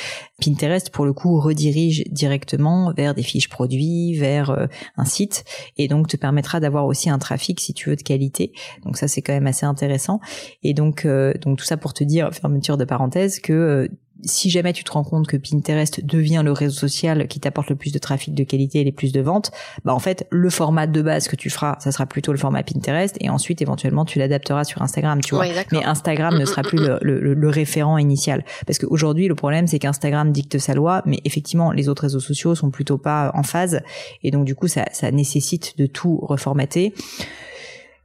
Pinterest 0.44 0.90
pour 0.90 1.06
le 1.06 1.14
coup 1.14 1.40
redirige 1.40 2.04
directement 2.12 2.94
vers 2.94 3.14
des 3.14 3.24
fiches 3.24 3.50
produits, 3.50 4.18
vers 4.18 4.50
euh, 4.50 4.68
un 4.98 5.06
site, 5.06 5.46
et 5.78 5.88
donc 5.88 6.08
te 6.08 6.18
permettra 6.18 6.60
d'avoir 6.60 6.86
aussi 6.86 7.10
un 7.10 7.20
trafic 7.20 7.60
si 7.60 7.74
tu 7.74 7.90
veux 7.90 7.96
de 7.96 8.04
qualité. 8.04 8.52
Donc 8.84 8.98
ça 8.98 9.08
c'est 9.08 9.22
quand 9.22 9.34
même 9.34 9.48
assez 9.48 9.66
intéressant. 9.66 10.20
Et 10.64 10.74
donc 10.74 11.06
euh, 11.06 11.34
donc 11.42 11.58
tout 11.58 11.66
ça 11.66 11.78
pour 11.78 11.94
te 11.94 12.04
dire 12.04 12.34
fermeture 12.34 12.78
de 12.78 12.86
parenthèse 12.86 13.40
que 13.40 13.54
euh, 13.54 13.88
si 14.24 14.50
jamais 14.50 14.74
tu 14.74 14.84
te 14.84 14.92
rends 14.92 15.04
compte 15.04 15.28
que 15.28 15.38
Pinterest 15.38 16.04
devient 16.04 16.42
le 16.44 16.52
réseau 16.52 16.76
social 16.76 17.28
qui 17.28 17.40
t'apporte 17.40 17.70
le 17.70 17.76
plus 17.76 17.92
de 17.92 18.00
trafic 18.00 18.34
de 18.34 18.44
qualité 18.44 18.82
et 18.82 18.84
les 18.84 18.92
plus 18.92 19.12
de 19.12 19.22
ventes, 19.22 19.52
bah 19.84 19.94
en 19.94 20.00
fait 20.00 20.26
le 20.30 20.50
format 20.50 20.88
de 20.88 21.02
base 21.02 21.28
que 21.28 21.36
tu 21.36 21.50
feras, 21.50 21.78
ça 21.80 21.92
sera 21.92 22.06
plutôt 22.06 22.32
le 22.32 22.38
format 22.38 22.64
Pinterest 22.64 23.18
et 23.20 23.30
ensuite 23.30 23.62
éventuellement 23.62 24.06
tu 24.06 24.20
l'adapteras 24.20 24.64
sur 24.64 24.82
Instagram, 24.82 25.22
tu 25.22 25.36
vois. 25.36 25.46
Mais 25.72 25.84
Instagram 25.84 26.36
ne 26.36 26.44
mm, 26.44 26.46
sera 26.46 26.62
mm, 26.62 26.66
plus 26.66 26.80
mm, 26.80 26.98
le, 27.02 27.34
le, 27.34 27.50
référent 27.50 27.98
initial. 27.98 28.46
Parce 28.66 28.80
qu'aujourd'hui 28.80 29.28
le 29.28 29.36
problème 29.36 29.68
c'est 29.68 29.80
qu'Instagram 29.80 30.32
dicte 30.32 30.58
sa 30.58 30.74
loi, 30.74 31.02
mais 31.06 31.20
effectivement 31.26 31.72
les 31.72 31.90
autres 31.90 32.04
réseaux 32.04 32.20
sociaux 32.20 32.56
sont 32.56 32.72
plutôt 32.72 32.98
pas 32.98 33.32
en 33.34 33.44
phase 33.44 33.82
et 34.24 34.32
donc 34.32 34.46
du 34.46 34.56
coup 34.56 34.68
ça, 34.68 34.86
ça 34.92 35.12
nécessite 35.12 35.78
de 35.78 35.86
tout 35.86 36.18
reformater 36.22 36.94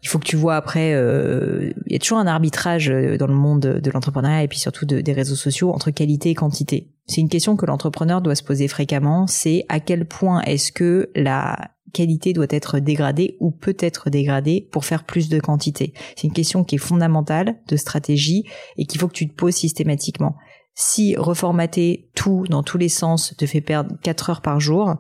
il 0.03 0.09
faut 0.09 0.19
que 0.19 0.27
tu 0.27 0.37
vois 0.37 0.57
après, 0.57 0.95
euh, 0.95 1.73
il 1.87 1.93
y 1.93 1.97
a 1.97 1.99
toujours 1.99 2.19
un 2.19 2.27
arbitrage 2.27 2.91
euh, 2.91 3.19
dans 3.19 3.27
le 3.27 3.35
monde 3.35 3.61
de 3.61 3.91
l'entrepreneuriat 3.91 4.43
et 4.43 4.49
puis 4.49 4.59
surtout 4.59 4.87
des 4.87 5.13
réseaux 5.13 5.37
sociaux 5.37 5.73
entre 5.73 5.91
qualité 5.91 6.31
et 6.31 6.35
quantité. 6.35 6.91
C'est 7.07 7.21
une 7.21 7.29
question 7.29 7.57
que 7.57 7.67
l'entrepreneur 7.67 8.23
doit 8.23 8.35
se 8.35 8.43
poser 8.43 8.69
fréquemment, 8.69 9.27
c'est 9.27 9.65
à 9.69 9.81
quel 9.81 10.07
point 10.07 10.41
est-ce 10.43 10.73
que 10.73 11.11
la 11.15 11.73
qualité 11.93 12.33
doit 12.33 12.47
être 12.51 12.79
dégradée 12.79 13.37
ou 13.41 13.51
peut 13.51 13.77
être 13.79 14.11
dégradée 14.11 14.69
pour 14.71 14.85
faire 14.85 15.05
plus 15.05 15.29
de 15.29 15.41
quantité. 15.41 15.93
C'est 16.17 16.29
une 16.29 16.33
question 16.33 16.65
qui 16.65 16.77
est 16.77 16.79
fondamentale 16.79 17.57
de 17.69 17.77
stratégie 17.77 18.45
et 18.77 18.87
qu'il 18.87 19.01
faut 19.01 19.09
que 19.09 19.15
tu 19.15 19.29
te 19.29 19.35
poses 19.35 19.57
systématiquement. 19.57 20.37
Si 20.75 21.17
reformater 21.17 22.09
tout 22.15 22.45
dans 22.49 22.63
tous 22.63 22.79
les 22.79 22.89
sens 22.89 23.35
te 23.37 23.45
fait 23.45 23.61
perdre 23.61 23.97
4 24.03 24.31
heures 24.31 24.41
par 24.41 24.61
jour, 24.61 24.95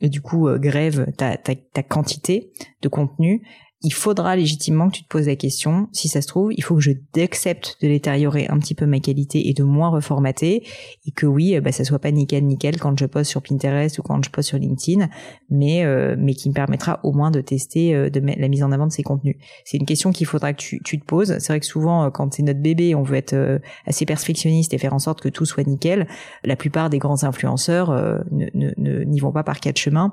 et 0.00 0.08
du 0.08 0.22
coup 0.22 0.48
euh, 0.48 0.58
grève 0.58 1.12
ta, 1.16 1.36
ta, 1.36 1.54
ta 1.54 1.82
quantité 1.82 2.50
de 2.80 2.88
contenu, 2.88 3.42
il 3.82 3.94
faudra 3.94 4.36
légitimement 4.36 4.90
que 4.90 4.96
tu 4.96 5.02
te 5.04 5.08
poses 5.08 5.26
la 5.26 5.36
question, 5.36 5.88
si 5.92 6.08
ça 6.08 6.20
se 6.20 6.26
trouve, 6.26 6.52
il 6.52 6.62
faut 6.62 6.74
que 6.74 6.82
je 6.82 6.92
d'accepte 7.14 7.78
de 7.80 7.88
détériorer 7.88 8.46
un 8.48 8.58
petit 8.58 8.74
peu 8.74 8.84
ma 8.84 9.00
qualité 9.00 9.48
et 9.48 9.54
de 9.54 9.62
moins 9.62 9.88
reformater, 9.88 10.66
et 11.06 11.10
que 11.12 11.24
oui, 11.24 11.58
bah, 11.60 11.72
ça 11.72 11.84
soit 11.84 11.98
pas 11.98 12.10
nickel 12.10 12.44
nickel 12.44 12.78
quand 12.78 12.98
je 12.98 13.06
poste 13.06 13.30
sur 13.30 13.42
Pinterest 13.42 13.98
ou 13.98 14.02
quand 14.02 14.22
je 14.22 14.30
poste 14.30 14.48
sur 14.48 14.58
LinkedIn, 14.58 15.08
mais 15.48 15.84
euh, 15.84 16.14
mais 16.18 16.34
qui 16.34 16.50
me 16.50 16.54
permettra 16.54 17.00
au 17.04 17.12
moins 17.12 17.30
de 17.30 17.40
tester 17.40 17.94
euh, 17.94 18.10
de 18.10 18.20
la 18.20 18.48
mise 18.48 18.62
en 18.62 18.70
avant 18.70 18.86
de 18.86 18.92
ces 18.92 19.02
contenus. 19.02 19.36
C'est 19.64 19.78
une 19.78 19.86
question 19.86 20.12
qu'il 20.12 20.26
faudra 20.26 20.52
que 20.52 20.58
tu, 20.58 20.82
tu 20.82 21.00
te 21.00 21.04
poses. 21.06 21.38
C'est 21.38 21.52
vrai 21.52 21.60
que 21.60 21.66
souvent, 21.66 22.04
euh, 22.04 22.10
quand 22.10 22.34
c'est 22.34 22.42
notre 22.42 22.60
bébé, 22.60 22.94
on 22.94 23.02
veut 23.02 23.16
être 23.16 23.60
assez 23.86 24.04
perfectionniste 24.04 24.74
et 24.74 24.78
faire 24.78 24.92
en 24.92 24.98
sorte 24.98 25.20
que 25.22 25.28
tout 25.28 25.46
soit 25.46 25.66
nickel. 25.66 26.06
La 26.44 26.56
plupart 26.56 26.90
des 26.90 26.98
grands 26.98 27.24
influenceurs 27.24 27.90
ne 28.30 28.50
n'y 28.54 28.72
ne, 28.76 29.04
ne, 29.04 29.20
vont 29.20 29.32
pas 29.32 29.42
par 29.42 29.60
quatre 29.60 29.78
chemins 29.78 30.12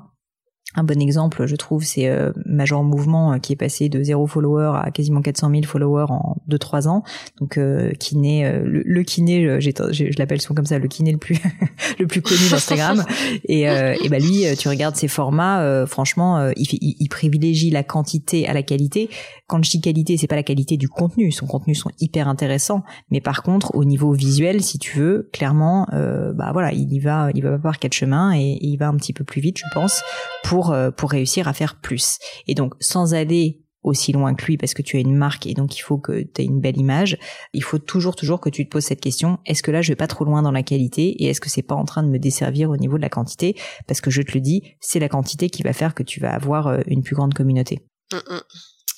un 0.76 0.84
bon 0.84 1.02
exemple, 1.02 1.46
je 1.48 1.56
trouve, 1.56 1.84
c'est 1.84 2.08
euh, 2.08 2.32
Major 2.46 2.84
Mouvement 2.84 3.34
euh, 3.34 3.38
qui 3.38 3.54
est 3.54 3.56
passé 3.56 3.88
de 3.88 4.04
zéro 4.04 4.28
follower 4.28 4.74
à 4.84 4.92
quasiment 4.92 5.22
400 5.22 5.50
000 5.50 5.64
followers 5.64 6.08
en 6.10 6.36
2-3 6.50 6.88
ans. 6.88 7.04
Donc 7.40 7.58
euh, 7.58 7.92
kiné, 7.92 8.46
euh, 8.46 8.62
le, 8.66 8.84
le, 8.86 9.04
kiné, 9.04 9.62
je 9.62 10.20
l'appelle 10.20 10.42
souvent 10.42 10.56
comme 10.56 10.66
ça, 10.66 10.78
le 10.78 10.88
kiné 10.90 11.14
le 11.14 11.18
plus 11.18 11.38
le 12.00 12.06
plus 12.06 12.22
connu 12.22 12.50
d'Instagram. 12.52 13.06
et, 13.46 13.62
et 13.62 14.10
bah 14.10 14.20
lui, 14.20 14.44
tu 14.58 14.68
regardes 14.68 14.96
ses 14.96 15.08
formats, 15.08 15.86
franchement, 15.88 16.50
il, 16.58 16.68
il, 16.82 16.96
il, 17.00 17.10
privilégie 17.10 17.70
la 17.70 17.84
quantité 17.84 18.48
à 18.48 18.54
la 18.54 18.62
qualité. 18.62 19.10
Quand 19.48 19.64
je 19.64 19.72
dis 19.72 19.82
qualité, 19.82 20.18
c'est 20.18 20.28
pas 20.28 20.36
la 20.36 20.44
qualité 20.44 20.76
du 20.76 20.90
contenu. 20.90 21.32
Son 21.32 21.48
contenu 21.48 21.74
sont 21.74 21.90
hyper 22.00 22.28
intéressants, 22.28 22.84
mais 23.10 23.22
par 23.22 23.42
contre, 23.42 23.74
au 23.76 23.86
niveau 23.86 24.12
visuel, 24.12 24.62
si 24.62 24.78
tu 24.78 25.00
veux, 25.00 25.30
clairement, 25.32 25.88
bah 25.92 26.52
voilà, 26.52 26.74
il 26.74 26.92
y 26.94 27.00
va, 27.00 27.30
il 27.34 27.42
va 27.42 27.52
pas 27.52 27.58
par 27.58 27.80
quatre 27.80 27.94
chemins 27.94 28.34
et, 28.36 28.52
et 28.52 28.68
il 28.68 28.78
va 28.78 28.90
un 28.90 28.96
petit 28.96 29.14
peu 29.14 29.24
plus 29.24 29.42
vite, 29.42 29.58
je 29.58 29.74
pense, 29.74 30.02
pour 30.44 30.57
euh, 30.72 30.91
pour 30.91 31.12
réussir 31.12 31.48
à 31.48 31.54
faire 31.54 31.80
plus. 31.80 32.17
Et 32.48 32.56
donc 32.56 32.74
sans 32.80 33.13
aller 33.13 33.62
aussi 33.84 34.12
loin 34.12 34.36
que 34.36 34.46
lui 34.46 34.58
parce 34.58 34.74
que 34.74 34.82
tu 34.82 34.98
as 34.98 35.00
une 35.00 35.15
marque 35.15 35.46
et 35.46 35.54
donc 35.54 35.78
il 35.78 35.82
faut 35.82 35.98
que 35.98 36.22
tu 36.22 36.41
aies 36.41 36.46
une 36.46 36.60
belle 36.60 36.78
image. 36.78 37.17
Il 37.54 37.63
faut 37.63 37.80
toujours 37.80 38.15
toujours 38.15 38.39
que 38.39 38.50
tu 38.50 38.65
te 38.65 38.70
poses 38.70 38.86
cette 38.86 39.02
question 39.02 39.39
est-ce 39.46 39.63
que 39.63 39.72
là 39.72 39.82
je 39.82 39.89
vais 39.89 39.96
pas 39.96 40.08
trop 40.08 40.26
loin 40.26 40.41
dans 40.41 40.52
la 40.52 40.63
qualité 40.63 41.24
et 41.24 41.28
est-ce 41.28 41.41
que 41.41 41.50
c'est 41.50 41.62
pas 41.62 41.76
en 41.76 41.86
train 41.86 42.04
de 42.04 42.10
me 42.10 42.20
desservir 42.20 42.70
au 42.70 42.78
niveau 42.78 42.98
de 42.98 43.02
la 43.02 43.10
quantité? 43.10 43.56
Parce 43.88 44.02
que 44.02 44.12
je 44.12 44.22
te 44.22 44.34
le 44.34 44.41
dis, 44.41 44.63
c'est 44.80 45.00
la 45.00 45.10
quantité 45.10 45.50
qui 45.50 45.63
va 45.63 45.74
faire 45.74 45.93
que 45.93 46.04
tu 46.04 46.20
vas 46.20 46.34
avoir 46.34 46.67
euh, 46.67 46.80
une 46.88 47.04
plus 47.04 47.15
grande 47.15 47.34
communauté. 47.34 47.80
Mm, 48.12 48.17
mm. 48.17 48.41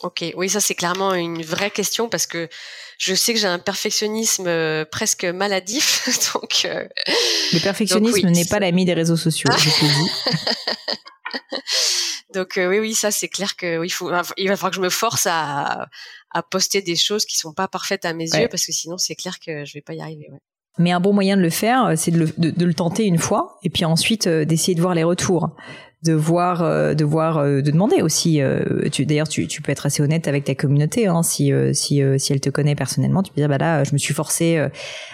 Ok, 0.01 0.23
oui, 0.37 0.47
ça 0.47 0.61
c'est 0.61 0.75
clairement 0.75 1.13
une 1.13 1.41
vraie 1.41 1.71
question 1.71 2.07
parce 2.07 2.25
que 2.25 2.47
je 2.97 3.13
sais 3.13 3.33
que 3.33 3.39
j'ai 3.39 3.47
un 3.47 3.59
perfectionnisme 3.59 4.47
euh, 4.47 4.85
presque 4.85 5.25
maladif, 5.25 6.07
donc. 6.33 6.65
le 6.65 7.59
perfectionnisme 7.59 8.29
n'est 8.29 8.45
pas 8.45 8.59
l'ami 8.59 8.85
des 8.85 8.93
réseaux 8.93 9.17
sociaux, 9.17 9.49
je 9.57 9.69
te 9.69 9.85
dis. 9.85 10.09
Donc 12.33 12.57
euh, 12.57 12.69
oui, 12.69 12.79
oui, 12.79 12.93
ça 12.93 13.11
c'est 13.11 13.27
clair 13.27 13.55
que 13.55 13.83
il 13.83 13.89
faut, 13.89 14.11
il 14.37 14.47
va 14.47 14.55
falloir 14.55 14.69
que 14.69 14.75
je 14.75 14.81
me 14.81 14.89
force 14.89 15.27
à, 15.27 15.87
à 16.31 16.43
poster 16.43 16.81
des 16.81 16.95
choses 16.95 17.25
qui 17.25 17.37
sont 17.37 17.53
pas 17.53 17.67
parfaites 17.67 18.05
à 18.05 18.13
mes 18.13 18.29
yeux 18.29 18.47
parce 18.49 18.65
que 18.65 18.71
sinon 18.71 18.97
c'est 18.97 19.15
clair 19.15 19.39
que 19.39 19.65
je 19.65 19.73
vais 19.73 19.81
pas 19.81 19.93
y 19.93 20.01
arriver. 20.01 20.27
Ouais. 20.31 20.39
Mais 20.77 20.91
un 20.91 20.99
bon 20.99 21.13
moyen 21.13 21.35
de 21.35 21.41
le 21.41 21.49
faire, 21.49 21.85
euh, 21.85 21.93
c'est 21.97 22.11
de 22.11 22.19
le, 22.19 22.33
de, 22.37 22.65
le, 22.65 22.73
tenter 22.73 23.03
une 23.03 23.17
fois 23.17 23.59
et 23.63 23.69
puis 23.69 23.83
ensuite 23.83 24.27
euh, 24.27 24.45
d'essayer 24.45 24.75
de 24.75 24.81
voir 24.81 24.93
les 24.93 25.03
retours. 25.03 25.55
De 26.01 26.13
voir, 26.13 26.61
euh, 26.61 26.93
de 26.93 27.03
voir, 27.03 27.39
euh, 27.39 27.61
de 27.61 27.71
demander 27.71 28.01
aussi. 28.01 28.41
Euh, 28.41 28.87
tu, 28.89 29.05
d'ailleurs, 29.05 29.27
tu, 29.27 29.47
tu 29.47 29.61
peux 29.61 29.71
être 29.71 29.85
assez 29.85 30.01
honnête 30.01 30.29
avec 30.29 30.45
ta 30.45 30.55
communauté. 30.55 31.07
Hein, 31.07 31.23
si 31.23 31.51
si 31.73 32.01
si 32.17 32.33
elle 32.33 32.39
te 32.39 32.49
connaît 32.49 32.75
personnellement, 32.75 33.21
tu 33.21 33.33
peux 33.33 33.41
dire 33.41 33.49
bah 33.49 33.57
là, 33.57 33.83
je 33.83 33.91
me 33.93 33.97
suis 33.97 34.13
forcée 34.13 34.57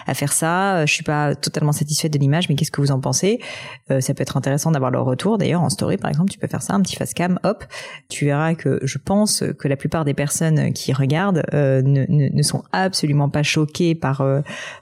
à 0.06 0.14
faire 0.14 0.32
ça. 0.32 0.86
Je 0.86 0.92
suis 0.92 1.02
pas 1.02 1.34
totalement 1.34 1.72
satisfaite 1.72 2.12
de 2.12 2.18
l'image, 2.18 2.48
mais 2.48 2.54
qu'est-ce 2.54 2.70
que 2.70 2.80
vous 2.80 2.92
en 2.92 3.00
pensez? 3.00 3.40
Ça 3.88 4.14
peut 4.14 4.22
être 4.22 4.36
intéressant 4.36 4.70
d'avoir 4.70 4.90
leur 4.90 5.04
retour. 5.04 5.38
D'ailleurs, 5.38 5.62
en 5.62 5.70
story, 5.70 5.96
par 5.96 6.10
exemple, 6.10 6.30
tu 6.30 6.38
peux 6.38 6.46
faire 6.46 6.62
ça, 6.62 6.74
un 6.74 6.80
petit 6.80 6.96
face 6.96 7.14
cam, 7.14 7.38
hop. 7.42 7.64
Tu 8.08 8.26
verras 8.26 8.54
que 8.54 8.78
je 8.82 8.98
pense 8.98 9.42
que 9.58 9.68
la 9.68 9.76
plupart 9.76 10.04
des 10.04 10.14
personnes 10.14 10.72
qui 10.72 10.92
regardent 10.92 11.42
ne, 11.52 11.80
ne, 11.82 12.28
ne, 12.32 12.42
sont 12.42 12.62
absolument 12.72 13.28
pas 13.28 13.42
choquées 13.42 13.94
par 13.94 14.24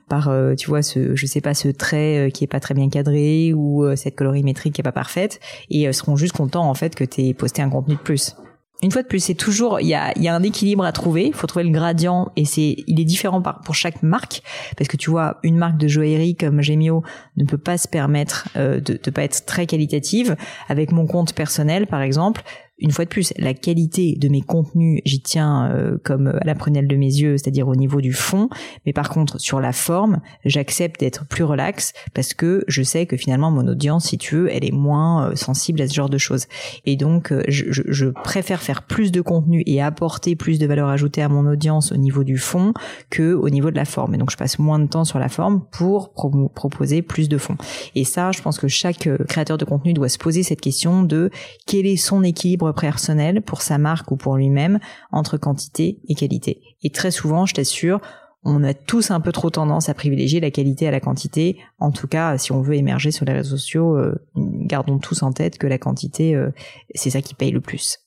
par 0.09 0.31
tu 0.59 0.69
vois 0.69 0.83
ce 0.83 1.17
je 1.17 1.27
sais 1.27 1.41
pas 1.41 1.55
ce 1.55 1.69
trait 1.69 2.31
qui 2.35 2.45
est 2.45 2.49
pas 2.49 2.61
très 2.61 2.75
bien 2.75 2.89
cadré 2.89 3.53
ou 3.55 3.85
cette 3.97 4.17
colorimétrie 4.17 4.71
qui 4.71 4.81
est 4.81 4.85
pas 4.85 4.93
parfaite 4.93 5.41
et 5.71 5.93
seront 5.95 6.17
juste 6.17 6.37
contents 6.37 6.69
en 6.69 6.75
fait 6.75 6.95
que 6.95 7.05
tu 7.05 7.23
aies 7.23 7.35
posté 7.35 7.63
un 7.63 7.71
contenu 7.71 7.95
de 7.95 8.01
plus. 8.01 8.35
Une 8.83 8.91
fois 8.91 9.03
de 9.03 9.07
plus, 9.07 9.21
c'est 9.21 9.35
toujours 9.35 9.81
il 9.81 9.87
y 9.87 9.95
a, 9.95 10.13
y 10.19 10.29
a 10.29 10.35
un 10.35 10.43
équilibre 10.43 10.85
à 10.85 10.93
trouver. 10.93 11.27
Il 11.29 11.33
faut 11.33 11.47
trouver 11.47 11.65
le 11.65 11.71
gradient 11.71 12.31
et 12.37 12.45
c'est 12.45 12.77
il 12.87 13.01
est 13.01 13.05
différent 13.05 13.41
pour 13.41 13.75
chaque 13.75 14.03
marque 14.03 14.43
parce 14.77 14.89
que 14.89 14.97
tu 14.97 15.11
vois 15.11 15.39
une 15.43 15.57
marque 15.57 15.79
de 15.79 15.89
joaillerie 15.89 16.37
comme 16.37 16.61
Gemio 16.61 17.03
ne 17.37 17.45
peut 17.45 17.57
pas 17.57 17.79
se 17.79 17.89
permettre 17.89 18.49
euh, 18.57 18.81
de 18.81 18.95
ne 18.95 19.11
pas 19.11 19.23
être 19.23 19.47
très 19.47 19.67
qualitative. 19.67 20.37
Avec 20.69 20.93
mon 20.93 21.07
compte 21.07 21.33
personnel 21.33 21.87
par 21.87 22.03
exemple, 22.03 22.43
une 22.85 22.91
fois 22.91 23.07
de 23.07 23.09
plus, 23.09 23.33
la 23.39 23.55
qualité 23.55 24.15
de 24.21 24.29
mes 24.29 24.43
contenus, 24.43 25.01
j'y 25.07 25.23
tiens 25.23 25.71
euh, 25.71 25.97
comme 26.05 26.27
à 26.27 26.45
la 26.45 26.55
prunelle 26.55 26.87
de 26.87 26.97
mes 26.97 27.07
yeux, 27.07 27.39
c'est-à-dire 27.39 27.67
au 27.67 27.75
niveau 27.75 28.03
du 28.03 28.13
fond. 28.13 28.51
Mais 28.85 28.93
par 28.93 29.09
contre, 29.09 29.41
sur 29.41 29.59
la 29.59 29.73
forme, 29.73 30.21
j'accepte 30.45 31.01
d'être 31.01 31.25
plus 31.25 31.45
relax 31.45 31.95
parce 32.13 32.35
que 32.35 32.63
je 32.69 32.83
sais 32.83 33.07
que 33.07 33.17
finalement 33.17 33.51
mon 33.51 33.67
audience, 33.67 34.09
si 34.09 34.19
tu 34.19 34.37
veux, 34.37 34.53
elle 34.53 34.67
est 34.67 34.71
moins 34.71 35.31
euh, 35.31 35.35
sensible 35.35 35.81
à 35.81 35.89
ce 35.89 35.95
genre 35.95 36.11
de 36.11 36.19
choses. 36.19 36.45
Et 36.85 36.97
donc, 36.97 37.33
euh, 37.33 37.43
je, 37.49 37.65
je, 37.71 38.07
préfère 38.23 38.61
faire 38.61 38.83
plus 38.83 39.13
de 39.13 39.23
contenu 39.23 39.63
et 39.65 39.81
apporter 39.81 40.37
plus 40.37 40.59
de 40.59 40.67
valeur 40.67 40.91
ajoutée 40.91 41.23
à 41.23 41.31
mon 41.31 41.51
audience 41.51 41.91
au 41.91 41.97
niveau 41.97 42.23
du 42.23 42.37
fond 42.37 42.75
que 43.09 43.33
au 43.33 43.49
niveau 43.49 43.71
de 43.71 43.77
la 43.77 43.87
forme. 43.87 44.15
Et 44.15 44.19
donc, 44.19 44.31
je 44.31 44.37
passe 44.37 44.59
moins 44.59 44.79
de 44.79 44.87
temps 44.87 45.05
sur 45.05 45.19
la 45.19 45.31
forme 45.31 45.63
pour 45.73 46.13
proposer 46.13 47.01
plus 47.01 47.31
de 47.31 47.39
fond. 47.39 47.57
Et 47.95 48.05
ça, 48.05 48.31
je 48.31 48.43
pense 48.43 48.59
que 48.59 48.69
chaque 48.69 49.09
créateur 49.27 49.57
de 49.57 49.65
contenu 49.65 49.95
doit 49.95 50.11
se 50.11 50.19
poser 50.19 50.43
cette 50.43 50.61
question 50.61 51.03
de 51.03 51.31
quel 51.67 51.87
est 51.87 51.97
son 51.97 52.23
équilibre 52.23 52.74
personnel 52.75 53.43
pour 53.43 53.63
sa 53.63 53.79
marque 53.79 54.11
ou 54.11 54.17
pour 54.17 54.37
lui-même 54.37 54.79
entre 55.13 55.37
quantité 55.37 56.01
et 56.09 56.15
qualité. 56.15 56.63
Et 56.83 56.91
très 56.91 57.11
souvent, 57.11 57.47
je 57.47 57.55
t'assure, 57.55 58.01
on 58.45 58.63
a 58.63 58.75
tous 58.75 59.11
un 59.11 59.21
peu 59.21 59.33
trop 59.33 59.51
tendance 59.51 59.89
à 59.89 59.95
privilégier 59.95 60.39
la 60.41 60.51
qualité 60.51 60.87
à 60.87 60.91
la 60.91 61.01
quantité. 61.01 61.59
En 61.79 61.91
tout 61.91 62.07
cas, 62.07 62.37
si 62.37 62.53
on 62.53 62.61
veut 62.61 62.75
émerger 62.75 63.11
sur 63.11 63.25
les 63.25 63.33
réseaux 63.33 63.57
sociaux, 63.57 63.97
euh, 63.97 64.15
gardons 64.37 64.99
tous 64.99 65.23
en 65.23 65.33
tête 65.33 65.57
que 65.59 65.67
la 65.67 65.79
quantité, 65.79 66.35
euh, 66.35 66.51
c'est 66.95 67.11
ça 67.11 67.23
qui 67.23 67.35
paye 67.35 67.51
le 67.51 67.61
plus. 67.61 67.99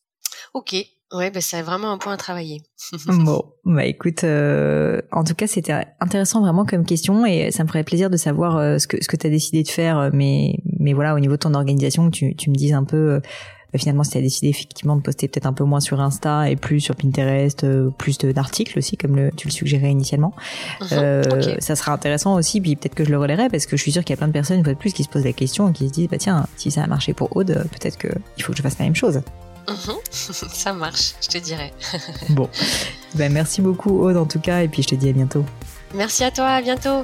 Ok, 0.53 0.75
Ouais, 1.13 1.31
bah, 1.31 1.39
c'est 1.39 1.61
vraiment 1.61 1.89
un 1.93 1.97
point 1.97 2.11
à 2.11 2.17
travailler. 2.17 2.63
bon, 3.07 3.41
bah 3.63 3.85
écoute, 3.85 4.25
euh, 4.25 5.01
en 5.13 5.23
tout 5.23 5.35
cas, 5.35 5.47
c'était 5.47 5.71
intéressant 6.01 6.41
vraiment 6.41 6.65
comme 6.65 6.83
question 6.83 7.25
et 7.25 7.49
ça 7.51 7.63
me 7.63 7.69
ferait 7.69 7.85
plaisir 7.85 8.09
de 8.09 8.17
savoir 8.17 8.77
ce 8.77 8.87
que 8.87 9.01
ce 9.01 9.07
que 9.07 9.15
tu 9.15 9.25
as 9.25 9.29
décidé 9.29 9.63
de 9.63 9.69
faire, 9.69 10.09
mais 10.11 10.57
mais 10.81 10.91
voilà, 10.91 11.15
au 11.15 11.19
niveau 11.19 11.35
de 11.35 11.39
ton 11.39 11.53
organisation, 11.53 12.11
tu 12.11 12.35
tu 12.35 12.49
me 12.49 12.55
dises 12.55 12.73
un 12.73 12.83
peu 12.83 13.21
finalement 13.75 14.03
si 14.03 14.11
tu 14.11 14.17
as 14.17 14.21
décidé 14.21 14.47
effectivement 14.47 14.95
de 14.95 15.01
poster 15.01 15.27
peut-être 15.27 15.45
un 15.45 15.53
peu 15.53 15.63
moins 15.63 15.79
sur 15.79 15.99
Insta 15.99 16.49
et 16.49 16.55
plus 16.55 16.79
sur 16.79 16.95
Pinterest, 16.95 17.63
euh, 17.63 17.89
plus 17.97 18.17
d'articles 18.17 18.77
aussi 18.77 18.97
comme 18.97 19.15
le, 19.15 19.31
tu 19.35 19.47
le 19.47 19.51
suggérais 19.51 19.91
initialement, 19.91 20.33
uh-huh. 20.81 20.93
euh, 20.93 21.55
ça 21.59 21.75
sera 21.75 21.93
intéressant 21.93 22.35
aussi. 22.35 22.61
Puis 22.61 22.75
peut-être 22.75 22.95
que 22.95 23.03
je 23.03 23.11
le 23.11 23.17
relayerai 23.17 23.49
parce 23.49 23.65
que 23.65 23.77
je 23.77 23.81
suis 23.81 23.91
sûre 23.91 24.03
qu'il 24.03 24.13
y 24.13 24.17
a 24.17 24.17
plein 24.17 24.27
de 24.27 24.33
personnes 24.33 24.59
une 24.59 24.63
fois 24.63 24.73
de 24.73 24.79
plus 24.79 24.93
qui 24.93 25.03
se 25.03 25.09
posent 25.09 25.25
la 25.25 25.33
question 25.33 25.69
et 25.69 25.73
qui 25.73 25.87
se 25.87 25.93
disent 25.93 26.07
bah 26.07 26.17
tiens 26.17 26.47
si 26.55 26.71
ça 26.71 26.83
a 26.83 26.87
marché 26.87 27.13
pour 27.13 27.35
Aude, 27.35 27.67
peut-être 27.71 27.97
que 27.97 28.09
il 28.37 28.43
faut 28.43 28.51
que 28.51 28.57
je 28.57 28.63
fasse 28.63 28.79
la 28.79 28.85
même 28.85 28.95
chose. 28.95 29.21
Uh-huh. 29.67 29.99
ça 30.11 30.73
marche, 30.73 31.13
je 31.21 31.27
te 31.27 31.37
dirai. 31.37 31.73
bon, 32.29 32.49
ben 33.15 33.31
merci 33.31 33.61
beaucoup 33.61 34.01
Aude 34.01 34.17
en 34.17 34.25
tout 34.25 34.39
cas 34.39 34.61
et 34.61 34.67
puis 34.67 34.81
je 34.81 34.87
te 34.87 34.95
dis 34.95 35.09
à 35.09 35.13
bientôt. 35.13 35.43
Merci 35.93 36.23
à 36.23 36.31
toi, 36.31 36.47
à 36.47 36.61
bientôt. 36.61 37.03